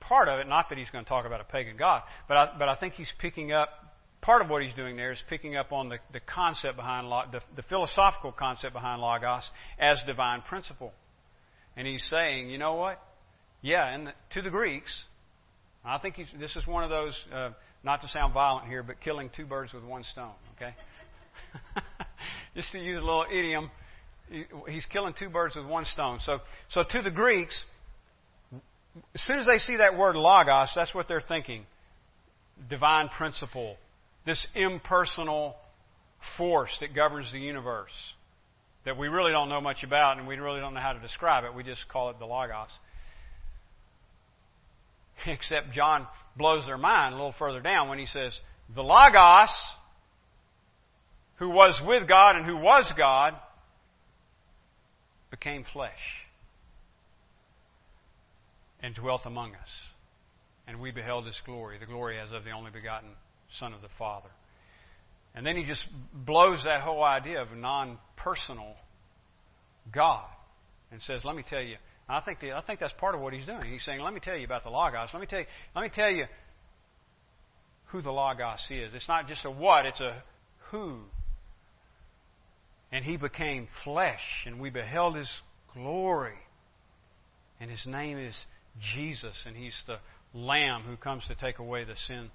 [0.00, 0.48] part of it.
[0.48, 2.94] Not that he's going to talk about a pagan god, but I, but I think
[2.94, 3.68] he's picking up
[4.20, 7.40] part of what he's doing there is picking up on the, the concept behind the,
[7.56, 10.92] the philosophical concept behind logos as divine principle,
[11.76, 13.02] and he's saying, you know what?
[13.62, 14.92] Yeah, and the, to the Greeks,
[15.84, 17.14] I think this is one of those.
[17.32, 17.50] Uh,
[17.82, 20.32] not to sound violent here, but killing two birds with one stone.
[20.56, 20.74] Okay,
[22.54, 23.70] just to use a little idiom,
[24.68, 26.20] he's killing two birds with one stone.
[26.20, 27.56] So, so to the Greeks,
[29.14, 31.64] as soon as they see that word logos, that's what they're thinking.
[32.68, 33.76] Divine principle.
[34.26, 35.54] This impersonal
[36.36, 37.92] force that governs the universe
[38.84, 41.44] that we really don't know much about and we really don't know how to describe
[41.44, 41.54] it.
[41.54, 42.68] We just call it the logos.
[45.26, 48.38] Except John blows their mind a little further down when he says,
[48.74, 49.50] the logos,
[51.36, 53.34] who was with God and who was God,
[55.30, 56.19] became flesh
[58.82, 59.68] and dwelt among us.
[60.66, 63.10] And we beheld his glory, the glory as of the only begotten
[63.58, 64.30] Son of the Father.
[65.34, 68.74] And then he just blows that whole idea of non personal
[69.92, 70.26] God
[70.90, 71.76] and says, Let me tell you.
[72.08, 73.62] I think, the, I think that's part of what he's doing.
[73.70, 75.10] He's saying, Let me tell you about the Logos.
[75.12, 76.24] Let me tell you, let me tell you
[77.86, 78.92] who the Logos is.
[78.94, 80.22] It's not just a what, it's a
[80.70, 80.98] who.
[82.92, 85.30] And he became flesh, and we beheld his
[85.74, 86.38] glory.
[87.60, 88.34] And his name is
[88.78, 89.98] Jesus, and He's the
[90.32, 92.30] Lamb who comes to take away the sin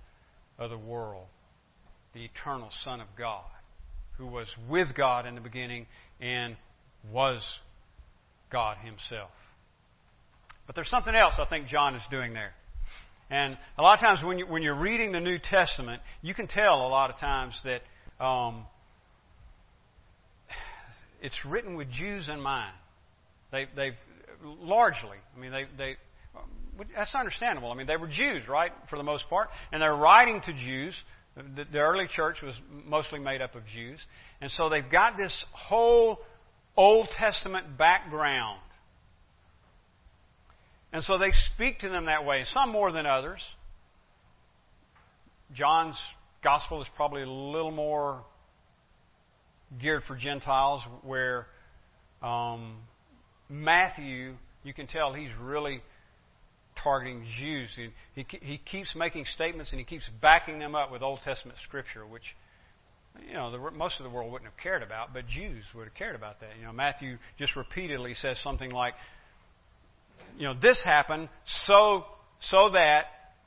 [0.58, 1.28] of the world,
[2.14, 3.46] the eternal Son of God,
[4.18, 5.88] who was with God in the beginning
[6.20, 6.56] and
[7.12, 7.42] was
[8.52, 9.32] God Himself.
[10.66, 12.54] But there's something else I think John is doing there.
[13.30, 16.48] And a lot of times when, you, when you're reading the New Testament, you can
[16.48, 18.66] tell a lot of times that um,
[21.22, 22.74] it's written with Jews in mind.
[23.52, 23.94] They, they've
[24.44, 25.18] largely.
[25.36, 25.96] I mean, they, they,
[26.96, 27.72] that's understandable.
[27.72, 30.96] I mean, they were Jews, right, for the most part, and they're writing to Jews.
[31.36, 34.00] The, the early church was mostly made up of Jews.
[34.42, 36.20] And so they've got this whole
[36.78, 38.62] Old Testament background.
[40.92, 43.42] And so they speak to them that way, some more than others.
[45.54, 45.98] John's
[46.44, 48.24] gospel is probably a little more
[49.82, 51.48] geared for Gentiles, where
[52.22, 52.78] um,
[53.50, 55.82] Matthew, you can tell he's really
[56.86, 57.70] targeting Jews.
[58.14, 62.06] He, he, keeps making statements and he keeps backing them up with Old Testament scripture,
[62.06, 62.24] which
[63.28, 65.96] you know the, most of the world wouldn't have cared about, but Jews would have
[65.96, 66.52] cared about that.
[66.60, 68.94] You know, Matthew just repeatedly says something like,
[70.38, 72.06] you know, this happened so
[72.40, 73.06] so that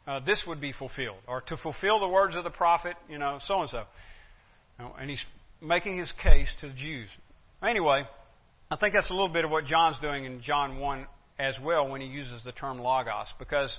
[0.08, 3.38] uh, this would be fulfilled, or to fulfill the words of the prophet, you know,
[3.46, 3.84] so and so.
[4.98, 5.24] And he's
[5.60, 7.08] making his case to the Jews.
[7.62, 8.02] Anyway,
[8.70, 11.06] I think that's a little bit of what John's doing in John 1
[11.38, 13.76] as well when he uses the term logos, because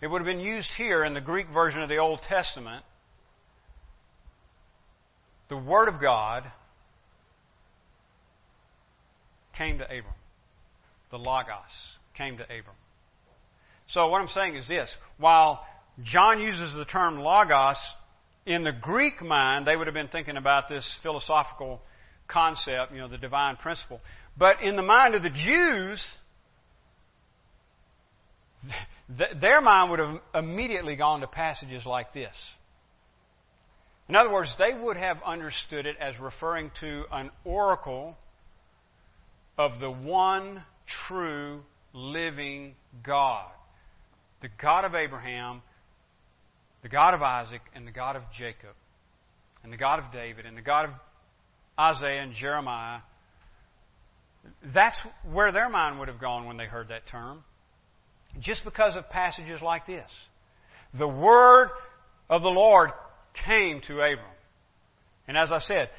[0.00, 2.84] it would have been used here in the Greek version of the Old Testament.
[5.48, 6.44] The Word of God
[9.56, 10.14] came to Abram.
[11.10, 11.56] The logos
[12.16, 12.76] came to Abram.
[13.88, 14.90] So what I'm saying is this.
[15.18, 15.64] While
[16.02, 17.76] John uses the term logos,
[18.44, 21.80] in the Greek mind, they would have been thinking about this philosophical
[22.28, 24.00] concept, you know, the divine principle.
[24.36, 26.04] But in the mind of the Jews,
[29.08, 32.34] their mind would have immediately gone to passages like this.
[34.08, 38.16] In other words, they would have understood it as referring to an oracle
[39.58, 40.62] of the one
[41.08, 43.50] true living God.
[44.42, 45.62] The God of Abraham,
[46.82, 48.74] the God of Isaac, and the God of Jacob,
[49.64, 50.90] and the God of David, and the God of
[51.78, 53.00] Isaiah and Jeremiah.
[54.72, 55.00] That's
[55.32, 57.42] where their mind would have gone when they heard that term.
[58.40, 60.10] Just because of passages like this.
[60.94, 61.70] The word
[62.28, 62.90] of the Lord
[63.46, 64.20] came to Abram.
[65.28, 65.90] And as I said,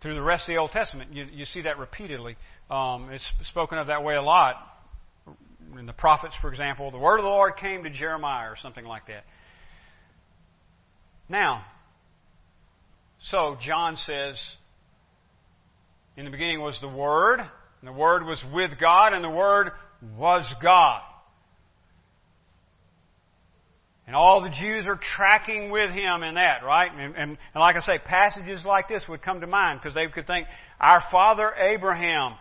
[0.00, 2.36] through the rest of the Old Testament, you, you see that repeatedly.
[2.70, 4.56] Um, it's spoken of that way a lot
[5.78, 8.84] in the prophets, for example, the word of the Lord came to Jeremiah or something
[8.84, 9.24] like that.
[11.28, 11.64] Now,
[13.24, 14.40] so John says,
[16.16, 17.48] in the beginning was the Word, and
[17.82, 19.72] the Word was with God, and the Word
[20.16, 21.02] was God.
[24.06, 26.92] And all the Jews are tracking with him in that, right?
[26.92, 30.06] And, and, and like I say, passages like this would come to mind because they
[30.06, 30.46] could think,
[30.80, 32.36] our father Abraham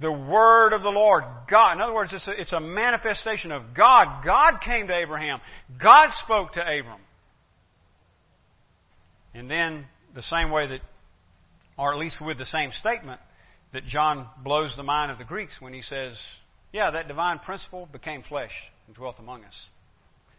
[0.00, 1.24] the word of the Lord.
[1.50, 1.72] God.
[1.72, 4.24] In other words, it's a, it's a manifestation of God.
[4.24, 5.40] God came to Abraham.
[5.80, 7.00] God spoke to Abram.
[9.34, 10.80] And then, the same way that,
[11.76, 13.20] or at least with the same statement,
[13.72, 16.16] that John blows the mind of the Greeks when he says,
[16.72, 18.52] Yeah, that divine principle became flesh
[18.86, 19.66] and dwelt among us.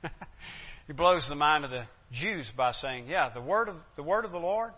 [0.87, 4.25] he blows the mind of the Jews by saying, Yeah, the word of, the word
[4.25, 4.71] of the Lord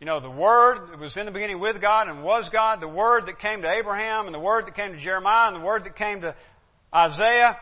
[0.00, 2.88] you know, the Word that was in the beginning with God and was God, the
[2.88, 5.84] Word that came to Abraham and the Word that came to Jeremiah and the Word
[5.84, 6.34] that came to
[6.92, 7.58] Isaiah,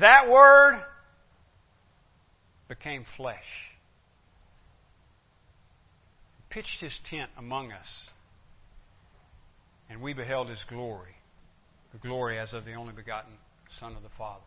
[0.00, 0.82] that Word
[2.66, 3.36] became flesh.
[6.38, 7.86] He Pitched his tent among us,
[9.90, 11.14] and we beheld his glory,
[11.92, 13.32] the glory as of the only begotten
[13.78, 14.40] Son of the Father.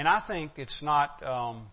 [0.00, 1.22] And I think it's not.
[1.22, 1.66] Um,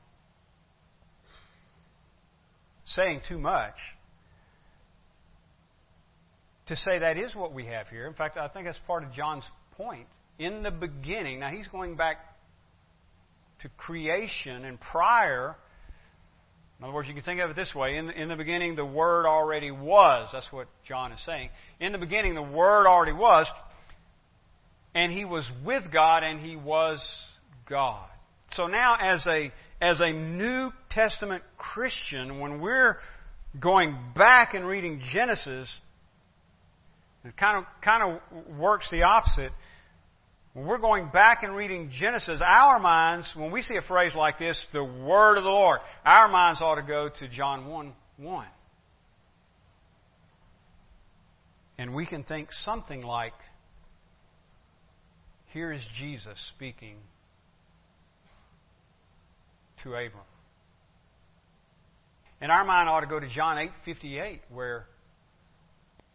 [2.88, 3.76] saying too much
[6.68, 8.08] to say that is what we have here.
[8.08, 9.44] In fact, I think that's part of John's
[9.76, 10.08] point.
[10.40, 12.18] In the beginning, now he's going back
[13.62, 15.56] to creation and prior.
[16.80, 17.98] In other words, you can think of it this way.
[17.98, 20.30] In the, in the beginning, the Word already was.
[20.32, 21.50] That's what John is saying.
[21.80, 23.48] In the beginning, the Word already was.
[24.94, 27.00] And He was with God and He was
[27.68, 28.08] God.
[28.58, 32.98] So now, as a as a New Testament Christian, when we're
[33.60, 35.72] going back and reading Genesis,
[37.24, 39.52] it kind of kind of works the opposite.
[40.54, 44.40] When we're going back and reading Genesis, our minds, when we see a phrase like
[44.40, 48.48] this, the word of the Lord, our minds ought to go to John 1 1.
[51.78, 53.34] And we can think something like,
[55.54, 56.98] here is Jesus speaking
[59.88, 60.24] to Abram.
[62.42, 64.88] And our mind ought to go to John 8:58 where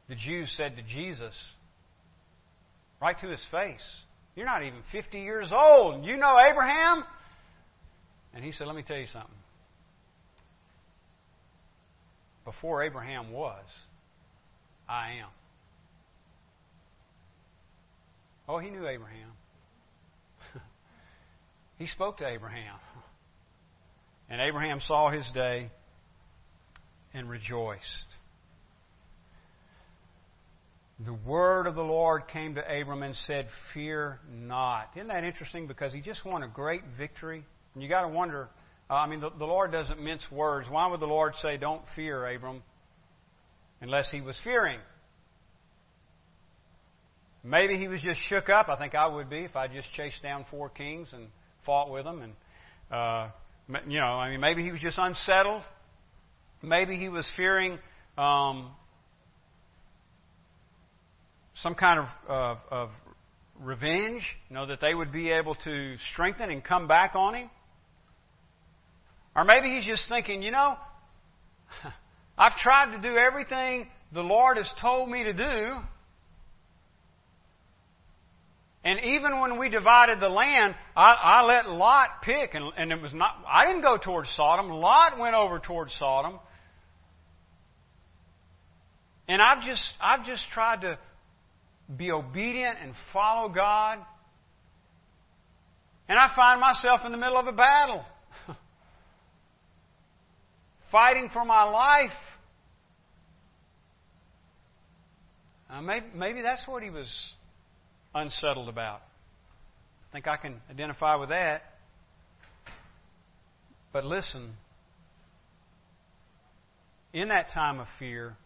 [0.08, 1.34] the Jews said to Jesus
[3.00, 4.04] right to his face,
[4.36, 6.04] "You're not even 50 years old.
[6.04, 7.04] You know Abraham?"
[8.34, 9.34] And he said, "Let me tell you something.
[12.44, 13.64] Before Abraham was,
[14.88, 15.30] I am."
[18.48, 19.32] Oh, he knew Abraham.
[21.78, 22.78] he spoke to Abraham.
[24.32, 25.68] And Abraham saw his day
[27.12, 28.06] and rejoiced.
[31.04, 34.92] The word of the Lord came to Abram and said, Fear not.
[34.96, 35.66] Isn't that interesting?
[35.66, 37.44] Because he just won a great victory.
[37.74, 38.48] And you got to wonder,
[38.88, 40.66] uh, I mean, the, the Lord doesn't mince words.
[40.66, 42.62] Why would the Lord say, Don't fear, Abram,
[43.82, 44.78] unless he was fearing?
[47.44, 48.70] Maybe he was just shook up.
[48.70, 51.26] I think I would be if I just chased down four kings and
[51.66, 52.22] fought with them.
[52.22, 52.32] And,
[52.90, 53.28] uh,
[53.86, 55.62] you know, I mean, maybe he was just unsettled.
[56.62, 57.78] Maybe he was fearing
[58.16, 58.70] um,
[61.56, 62.90] some kind of, of, of
[63.60, 67.50] revenge, you know, that they would be able to strengthen and come back on him.
[69.34, 70.76] Or maybe he's just thinking, you know,
[72.38, 75.76] I've tried to do everything the Lord has told me to do.
[78.84, 83.00] And even when we divided the land, I, I let Lot pick, and, and it
[83.00, 83.36] was not.
[83.48, 84.70] I didn't go towards Sodom.
[84.70, 86.40] Lot went over towards Sodom.
[89.28, 90.98] And I've just, I've just tried to
[91.96, 93.98] be obedient and follow God.
[96.08, 98.04] And I find myself in the middle of a battle,
[100.90, 102.10] fighting for my life.
[105.70, 107.08] Uh, maybe, maybe that's what he was
[108.14, 109.02] unsettled about.
[110.10, 111.62] I think I can identify with that.
[113.92, 114.54] But listen,
[117.12, 118.36] in that time of fear,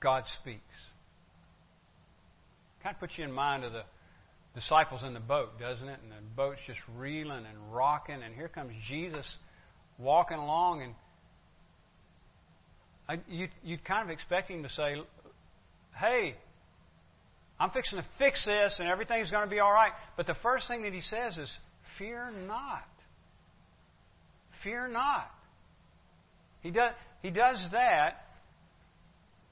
[0.00, 0.60] God speaks.
[2.82, 3.82] Kind of puts you in mind of the
[4.54, 6.00] disciples in the boat, doesn't it?
[6.02, 9.26] And the boat's just reeling and rocking, and here comes Jesus
[9.98, 10.94] walking along, and
[13.08, 14.96] I, you, you'd kind of expect him to say,
[15.94, 16.36] Hey,
[17.60, 19.92] I'm fixing to fix this and everything's going to be all right.
[20.16, 21.52] But the first thing that he says is,
[21.98, 22.88] Fear not.
[24.64, 25.30] Fear not.
[26.62, 26.92] He does,
[27.22, 28.24] he does that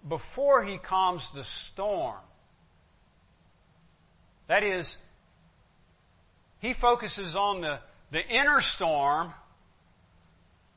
[0.08, 2.16] before he calms the storm.
[4.48, 4.90] That is,
[6.60, 7.78] he focuses on the,
[8.10, 9.34] the inner storm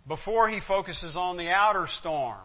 [0.05, 2.41] before he focuses on the outer storm.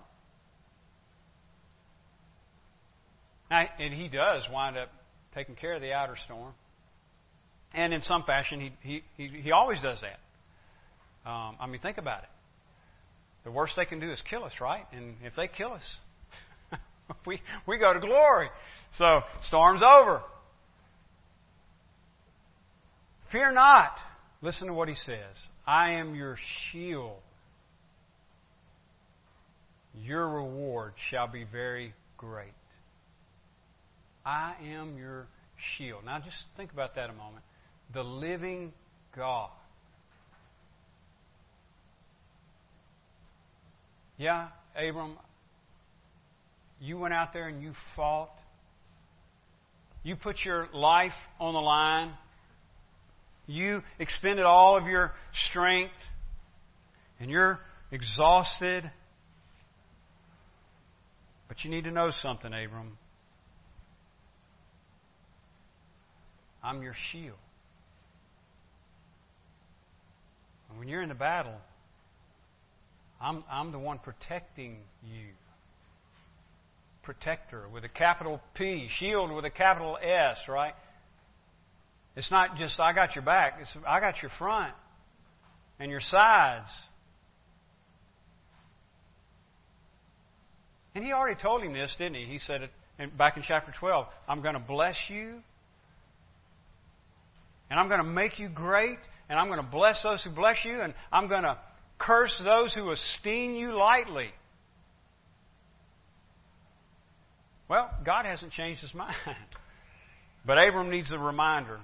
[3.51, 4.91] Now, and he does wind up
[5.35, 6.53] taking care of the outer storm.
[7.75, 11.31] And in some fashion, he, he, he, always does that.
[11.31, 12.29] Um, I mean, think about it.
[13.45, 14.85] The worst they can do is kill us, right?
[14.93, 15.97] And if they kill us,
[17.27, 18.49] we, we go to glory.
[18.97, 20.23] So, storm's over.
[23.31, 23.99] Fear not.
[24.43, 25.37] Listen to what he says.
[25.67, 26.37] I am your
[26.71, 27.19] shield.
[30.03, 32.53] Your reward shall be very great.
[34.27, 36.05] I am your shield.
[36.05, 37.45] Now just think about that a moment.
[37.95, 38.73] The living
[39.15, 39.51] God.
[44.19, 45.17] Yeah, Abram,
[46.81, 48.31] you went out there and you fought.
[50.03, 52.13] You put your life on the line.
[53.47, 55.13] You expended all of your
[55.49, 55.95] strength.
[57.21, 57.61] And you're
[57.93, 58.91] exhausted.
[61.47, 62.99] But you need to know something, Abram.
[66.67, 67.39] I'm your shield.
[70.69, 71.55] And when you're in the battle,
[73.21, 75.29] I'm, I'm the one protecting you.
[77.05, 80.75] Protector with a capital P, shield with a capital S, right?
[82.17, 84.75] It's not just I got your back, it's I got your front
[85.79, 86.69] and your sides.
[90.97, 92.25] And he already told him this, didn't he?
[92.25, 95.43] He said it back in chapter 12 I'm going to bless you
[97.71, 98.99] and I'm going to make you great,
[99.29, 101.59] and I'm going to bless those who bless you, and I'm going to
[101.99, 104.31] curse those who esteem you lightly.
[107.69, 109.17] Well, God hasn't changed his mind.
[110.47, 111.81] But Abram needs a reminder.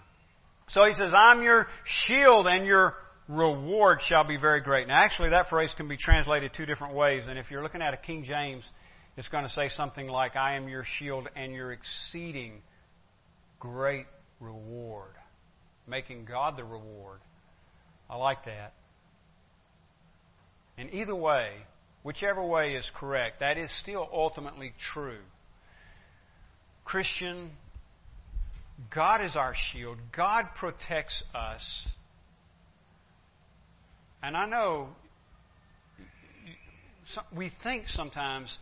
[0.68, 2.94] So he says, I'm your shield and your
[3.26, 4.86] reward shall be very great.
[4.86, 7.24] Now, actually, that phrase can be translated two different ways.
[7.28, 8.64] And if you're looking at a King James,
[9.16, 12.62] it's going to say something like, I am your shield and your exceeding
[13.58, 14.06] great
[14.38, 15.14] reward
[15.92, 17.20] making God the reward.
[18.08, 18.72] I like that.
[20.78, 21.50] And either way,
[22.02, 25.20] whichever way is correct, that is still ultimately true.
[26.84, 27.50] Christian,
[28.92, 29.98] God is our shield.
[30.16, 31.88] God protects us.
[34.22, 34.88] And I know
[37.36, 38.56] we think sometimes,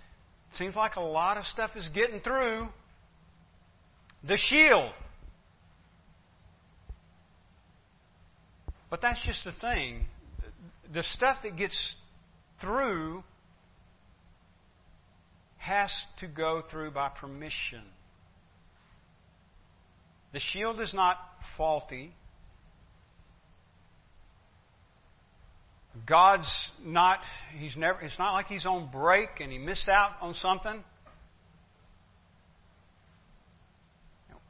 [0.50, 2.68] it seems like a lot of stuff is getting through.
[4.24, 4.92] the shield.
[8.90, 10.06] But that's just the thing.
[10.92, 11.76] The stuff that gets
[12.60, 13.22] through
[15.58, 17.82] has to go through by permission.
[20.32, 21.16] The shield is not
[21.56, 22.12] faulty.
[26.06, 26.50] God's
[26.84, 27.18] not,
[27.58, 30.82] he's never, it's not like he's on break and he missed out on something.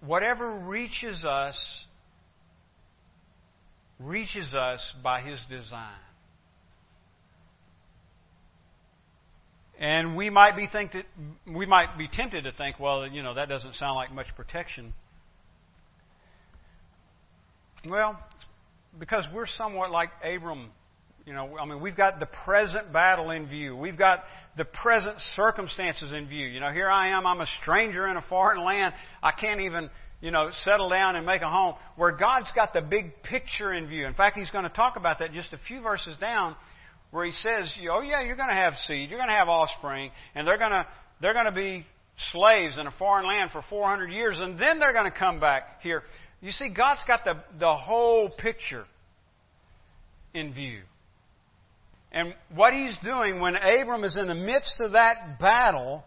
[0.01, 1.85] Whatever reaches us,
[4.01, 5.99] reaches us by his design.
[9.79, 11.07] And we might be think that
[11.47, 14.93] we might be tempted to think, well, you know, that doesn't sound like much protection.
[17.89, 18.19] Well,
[18.99, 20.71] because we're somewhat like Abram.
[21.25, 23.75] You know, I mean, we've got the present battle in view.
[23.77, 24.25] We've got
[24.57, 26.47] the present circumstances in view.
[26.47, 28.93] You know, here I am, I'm a stranger in a foreign land.
[29.23, 29.91] I can't even,
[30.21, 31.75] you know, settle down and make a home.
[31.97, 34.07] Where God's got the big picture in view.
[34.07, 36.57] In fact, He's going to talk about that just a few verses down
[37.11, 40.11] where he says, "Oh yeah, you're going to have seed, you're going to have offspring,
[40.35, 40.87] and they're going to
[41.21, 41.87] they're going to be
[42.33, 45.81] slaves in a foreign land for 400 years, and then they're going to come back
[45.83, 46.03] here."
[46.41, 48.85] You see, God's got the the whole picture
[50.33, 50.83] in view.
[52.13, 56.05] And what he's doing when Abram is in the midst of that battle,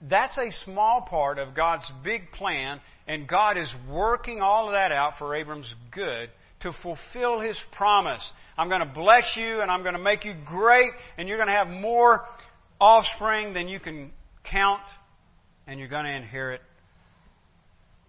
[0.00, 4.92] that's a small part of God's big plan, and God is working all of that
[4.92, 8.22] out for Abram's good to fulfill his promise.
[8.56, 11.48] I'm going to bless you and I'm going to make you great and you're going
[11.48, 12.24] to have more
[12.80, 14.10] offspring than you can
[14.44, 14.82] count
[15.66, 16.62] and you're going to inherit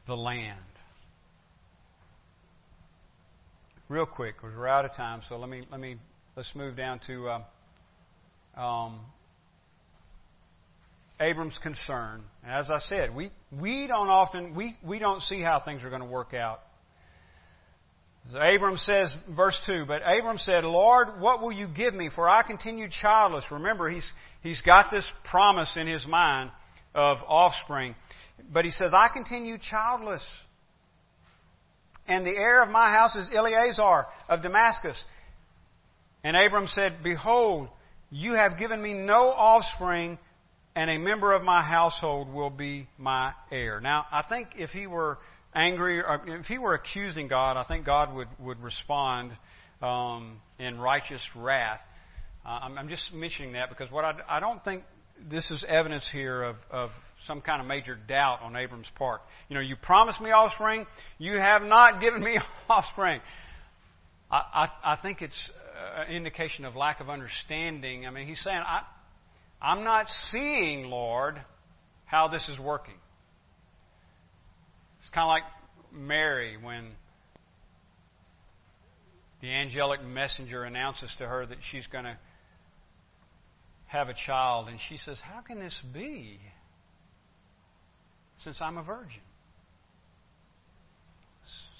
[0.06, 0.60] the land.
[3.90, 5.96] Real quick, because we're out of time, so let me let me
[6.36, 9.00] let's move down to uh, um,
[11.20, 12.24] Abram's concern.
[12.44, 15.90] And As I said, we we don't often we we don't see how things are
[15.90, 16.62] going to work out
[18.32, 22.10] So Abram says, verse 2, but Abram said, Lord, what will you give me?
[22.14, 23.46] For I continue childless.
[23.52, 24.06] Remember, he's,
[24.44, 26.52] he's got this promise in his mind
[26.94, 27.96] of offspring.
[28.52, 30.28] But he says, I continue childless.
[32.06, 35.02] And the heir of my house is Eliezer of Damascus.
[36.24, 37.70] And Abram said, Behold,
[38.10, 40.18] you have given me no offspring,
[40.78, 43.82] and a member of my household will be my heir.
[43.82, 45.18] Now, I think if he were
[45.56, 49.32] angry, or if he were accusing God, I think God would, would respond
[49.82, 51.80] um, in righteous wrath.
[52.46, 54.84] Uh, I'm, I'm, just mentioning that because what I, I don't think
[55.28, 56.92] this is evidence here of, of
[57.26, 59.22] some kind of major doubt on Abram's part.
[59.50, 60.86] You know, you promised me offspring,
[61.18, 62.38] you have not given me
[62.70, 63.20] offspring.
[64.30, 65.52] I, I, I think it's
[66.06, 68.06] an indication of lack of understanding.
[68.06, 68.84] I mean, he's saying, I,
[69.62, 71.42] I'm not seeing, Lord,
[72.06, 72.94] how this is working.
[75.00, 75.44] It's kind of like
[75.92, 76.92] Mary when
[79.42, 82.18] the angelic messenger announces to her that she's going to
[83.88, 86.40] have a child, and she says, How can this be
[88.44, 89.22] since I'm a virgin?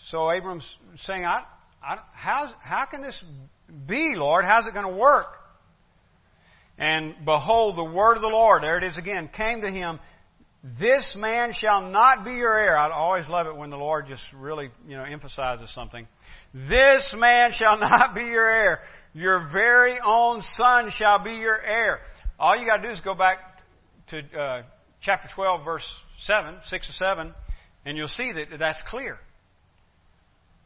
[0.08, 1.42] So Abram's saying, I,
[1.84, 3.22] I, how, how can this
[3.88, 4.46] be, Lord?
[4.46, 5.37] How's it going to work?
[6.78, 10.00] And behold, the word of the Lord, there it is again, came to him
[10.80, 12.78] this man shall not be your heir.
[12.78, 16.08] I always love it when the Lord just really, you know, emphasizes something.
[16.54, 18.80] This man shall not be your heir.
[19.14, 22.00] Your very own son shall be your heir.
[22.40, 23.38] All you got to do is go back
[24.10, 24.64] to uh,
[25.02, 25.88] chapter 12, verse
[26.24, 27.34] 7, 6 or 7,
[27.86, 29.18] and you'll see that that's clear.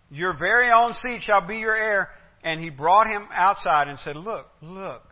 [0.09, 2.09] Your very own seed shall be your heir.
[2.43, 5.03] And he brought him outside and said, Look, look,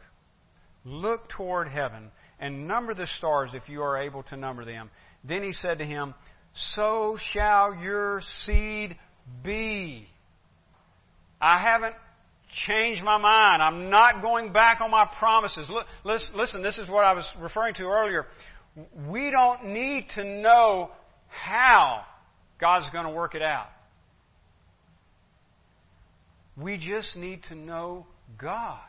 [0.90, 4.90] look toward heaven and number the stars if you are able to number them.
[5.24, 6.14] Then he said to him,
[6.54, 8.98] So shall your seed
[9.44, 10.08] be.
[11.42, 11.96] I haven't
[12.68, 13.62] changed my mind.
[13.62, 15.70] I'm not going back on my promises.
[16.04, 18.26] Listen, this is what I was referring to earlier.
[19.08, 20.92] We don't need to know
[21.28, 22.04] how
[22.60, 23.68] God's going to work it out.
[26.58, 28.06] We just need to know
[28.38, 28.80] God.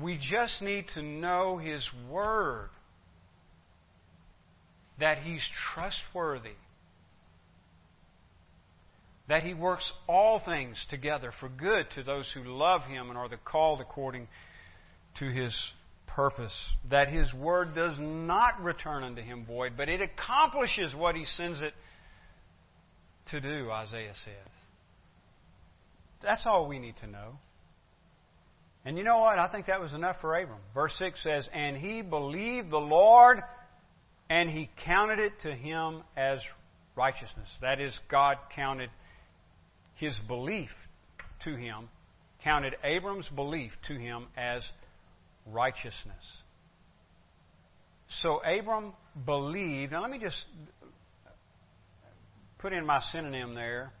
[0.00, 2.70] We just need to know His Word.
[5.00, 5.42] That He's
[5.74, 6.56] trustworthy.
[9.28, 13.28] That He works all things together for good to those who love Him and are
[13.28, 14.28] the called according
[15.18, 15.56] to His
[16.06, 16.54] purpose.
[16.90, 21.60] That His Word does not return unto Him void, but it accomplishes what He sends
[21.60, 21.74] it
[23.30, 24.52] to do, Isaiah says.
[26.22, 27.38] That's all we need to know.
[28.88, 29.38] And you know what?
[29.38, 30.60] I think that was enough for Abram.
[30.72, 33.42] Verse 6 says, And he believed the Lord,
[34.30, 36.40] and he counted it to him as
[36.96, 37.50] righteousness.
[37.60, 38.88] That is, God counted
[39.96, 40.70] his belief
[41.44, 41.90] to him,
[42.42, 44.66] counted Abram's belief to him as
[45.44, 46.38] righteousness.
[48.22, 48.94] So Abram
[49.26, 49.92] believed.
[49.92, 50.42] Now let me just
[52.56, 53.92] put in my synonym there.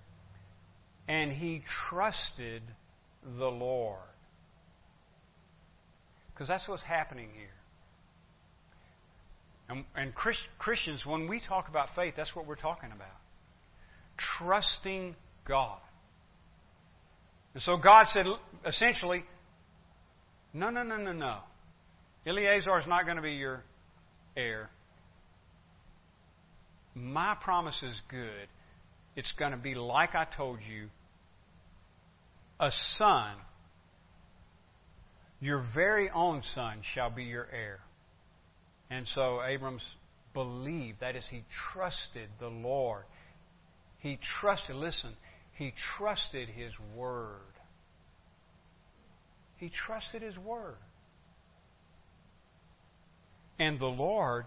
[1.06, 2.62] And he trusted
[3.22, 3.98] the Lord.
[6.38, 7.48] Because that's what's happening here.
[9.68, 13.08] And, and Christ, Christians, when we talk about faith, that's what we're talking about.
[14.38, 15.80] Trusting God.
[17.54, 18.24] And so God said,
[18.64, 19.24] essentially,
[20.54, 21.38] no, no, no, no, no.
[22.24, 23.64] Eliezer is not going to be your
[24.36, 24.70] heir.
[26.94, 28.46] My promise is good.
[29.16, 30.88] It's going to be like I told you
[32.60, 33.34] a son,
[35.40, 37.80] your very own son, shall be your heir.
[38.90, 39.84] And so Abram's
[40.34, 43.04] believed, that is, he trusted the Lord.
[43.98, 45.10] He trusted, listen,
[45.52, 47.40] he trusted his word.
[49.56, 50.76] He trusted his word.
[53.58, 54.46] And the Lord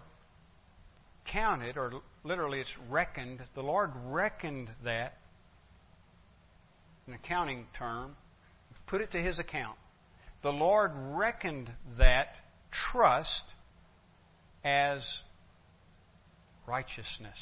[1.26, 1.92] counted, or
[2.24, 5.18] literally it's reckoned, the Lord reckoned that,
[7.06, 8.16] an accounting term,
[8.86, 9.76] put it to his account.
[10.42, 12.34] The Lord reckoned that
[12.70, 13.42] trust
[14.64, 15.06] as
[16.66, 17.38] righteousness.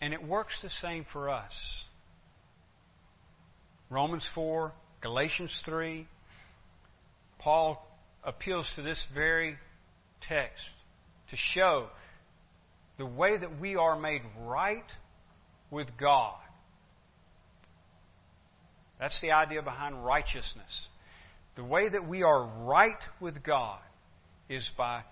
[0.00, 1.52] And it works the same for us.
[3.90, 6.06] Romans 4, Galatians 3,
[7.38, 7.86] Paul
[8.24, 9.56] appeals to this very
[10.28, 10.64] text
[11.30, 11.88] to show
[12.98, 14.84] the way that we are made right
[15.70, 16.34] with God.
[18.98, 20.88] That's the idea behind righteousness.
[21.56, 23.80] The way that we are right with God
[24.48, 25.02] is by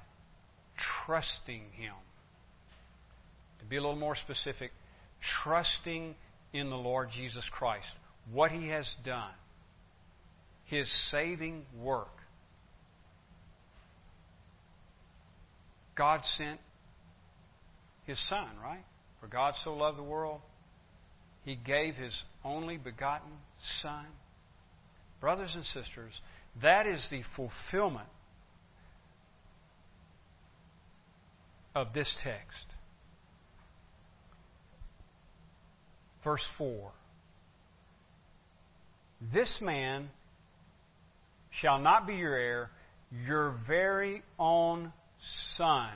[1.06, 1.94] trusting Him.
[3.60, 4.72] To be a little more specific,
[5.42, 6.14] trusting
[6.52, 7.86] in the Lord Jesus Christ,
[8.32, 9.32] what He has done,
[10.66, 12.08] His saving work.
[15.94, 16.60] God sent
[18.06, 18.84] His Son, right?
[19.20, 20.40] For God so loved the world,
[21.44, 22.14] He gave His
[22.44, 23.32] only begotten
[23.82, 24.06] Son.
[25.20, 26.12] Brothers and sisters,
[26.62, 28.08] that is the fulfillment
[31.74, 32.66] of this text.
[36.22, 36.90] Verse 4
[39.32, 40.08] This man
[41.50, 42.70] shall not be your heir,
[43.26, 44.92] your very own
[45.56, 45.92] son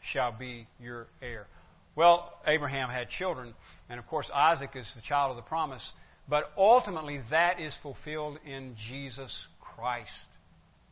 [0.00, 1.46] shall be your heir.
[1.94, 3.54] Well, Abraham had children,
[3.88, 5.86] and of course, Isaac is the child of the promise,
[6.28, 10.10] but ultimately that is fulfilled in Jesus Christ.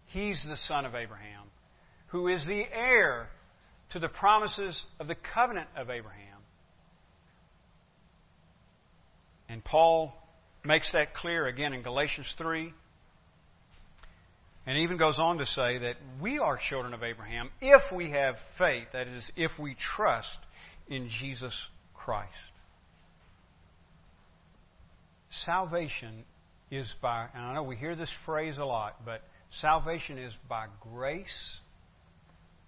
[0.07, 1.44] He's the son of Abraham,
[2.09, 3.28] who is the heir
[3.92, 6.38] to the promises of the covenant of Abraham.
[9.48, 10.14] And Paul
[10.64, 12.72] makes that clear again in Galatians 3.
[14.66, 18.36] And even goes on to say that we are children of Abraham if we have
[18.59, 20.28] faith, that is, if we trust
[20.91, 21.57] in Jesus
[21.95, 22.28] Christ.
[25.30, 26.24] Salvation
[26.70, 29.22] is by, and I know we hear this phrase a lot, but
[29.61, 31.59] salvation is by grace.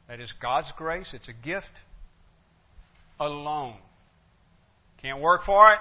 [0.08, 1.12] That is God's grace.
[1.12, 1.66] It's a gift
[3.18, 3.76] alone.
[5.00, 5.78] Can't work for it.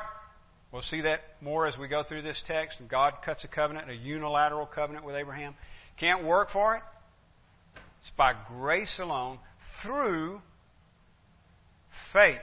[0.72, 2.78] We'll see that more as we go through this text.
[2.90, 5.54] God cuts a covenant, a unilateral covenant with Abraham.
[6.00, 6.82] Can't work for it.
[8.02, 9.38] It's by grace alone
[9.84, 10.42] through
[12.14, 12.40] faith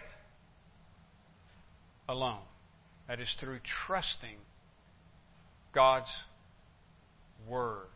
[2.08, 2.40] alone.
[3.08, 4.36] That is through trusting
[5.74, 6.10] God's
[7.48, 7.86] Word.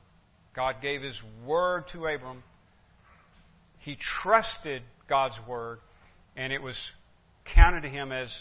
[0.54, 2.42] God gave His Word to Abram.
[3.78, 5.78] He trusted God's Word,
[6.36, 6.76] and it was
[7.44, 8.32] counted to him as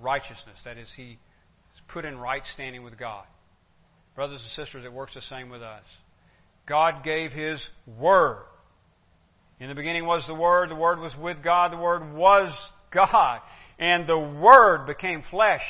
[0.00, 0.58] righteousness.
[0.64, 1.18] That is, he
[1.88, 3.24] put in right standing with God.
[4.14, 5.84] Brothers and sisters, it works the same with us.
[6.66, 7.60] God gave His
[7.98, 8.44] Word.
[9.60, 12.52] In the beginning was the Word, the Word was with God, the Word was
[12.90, 13.40] God.
[13.78, 15.62] And the Word became flesh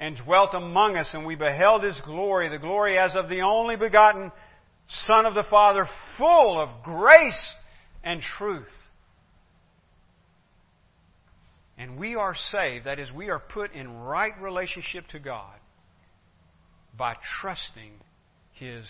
[0.00, 3.76] and dwelt among us, and we beheld His glory, the glory as of the only
[3.76, 4.32] begotten
[4.88, 5.86] Son of the Father,
[6.18, 7.54] full of grace
[8.02, 8.66] and truth.
[11.78, 15.54] And we are saved, that is, we are put in right relationship to God
[16.96, 17.92] by trusting
[18.52, 18.84] His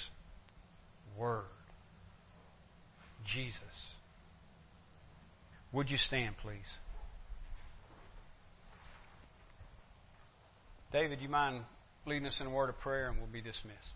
[1.17, 1.45] Word.
[3.25, 3.61] Jesus.
[5.73, 6.79] Would you stand, please?
[10.95, 11.63] David, you mind
[12.07, 13.95] leading us in a word of prayer and we'll be dismissed?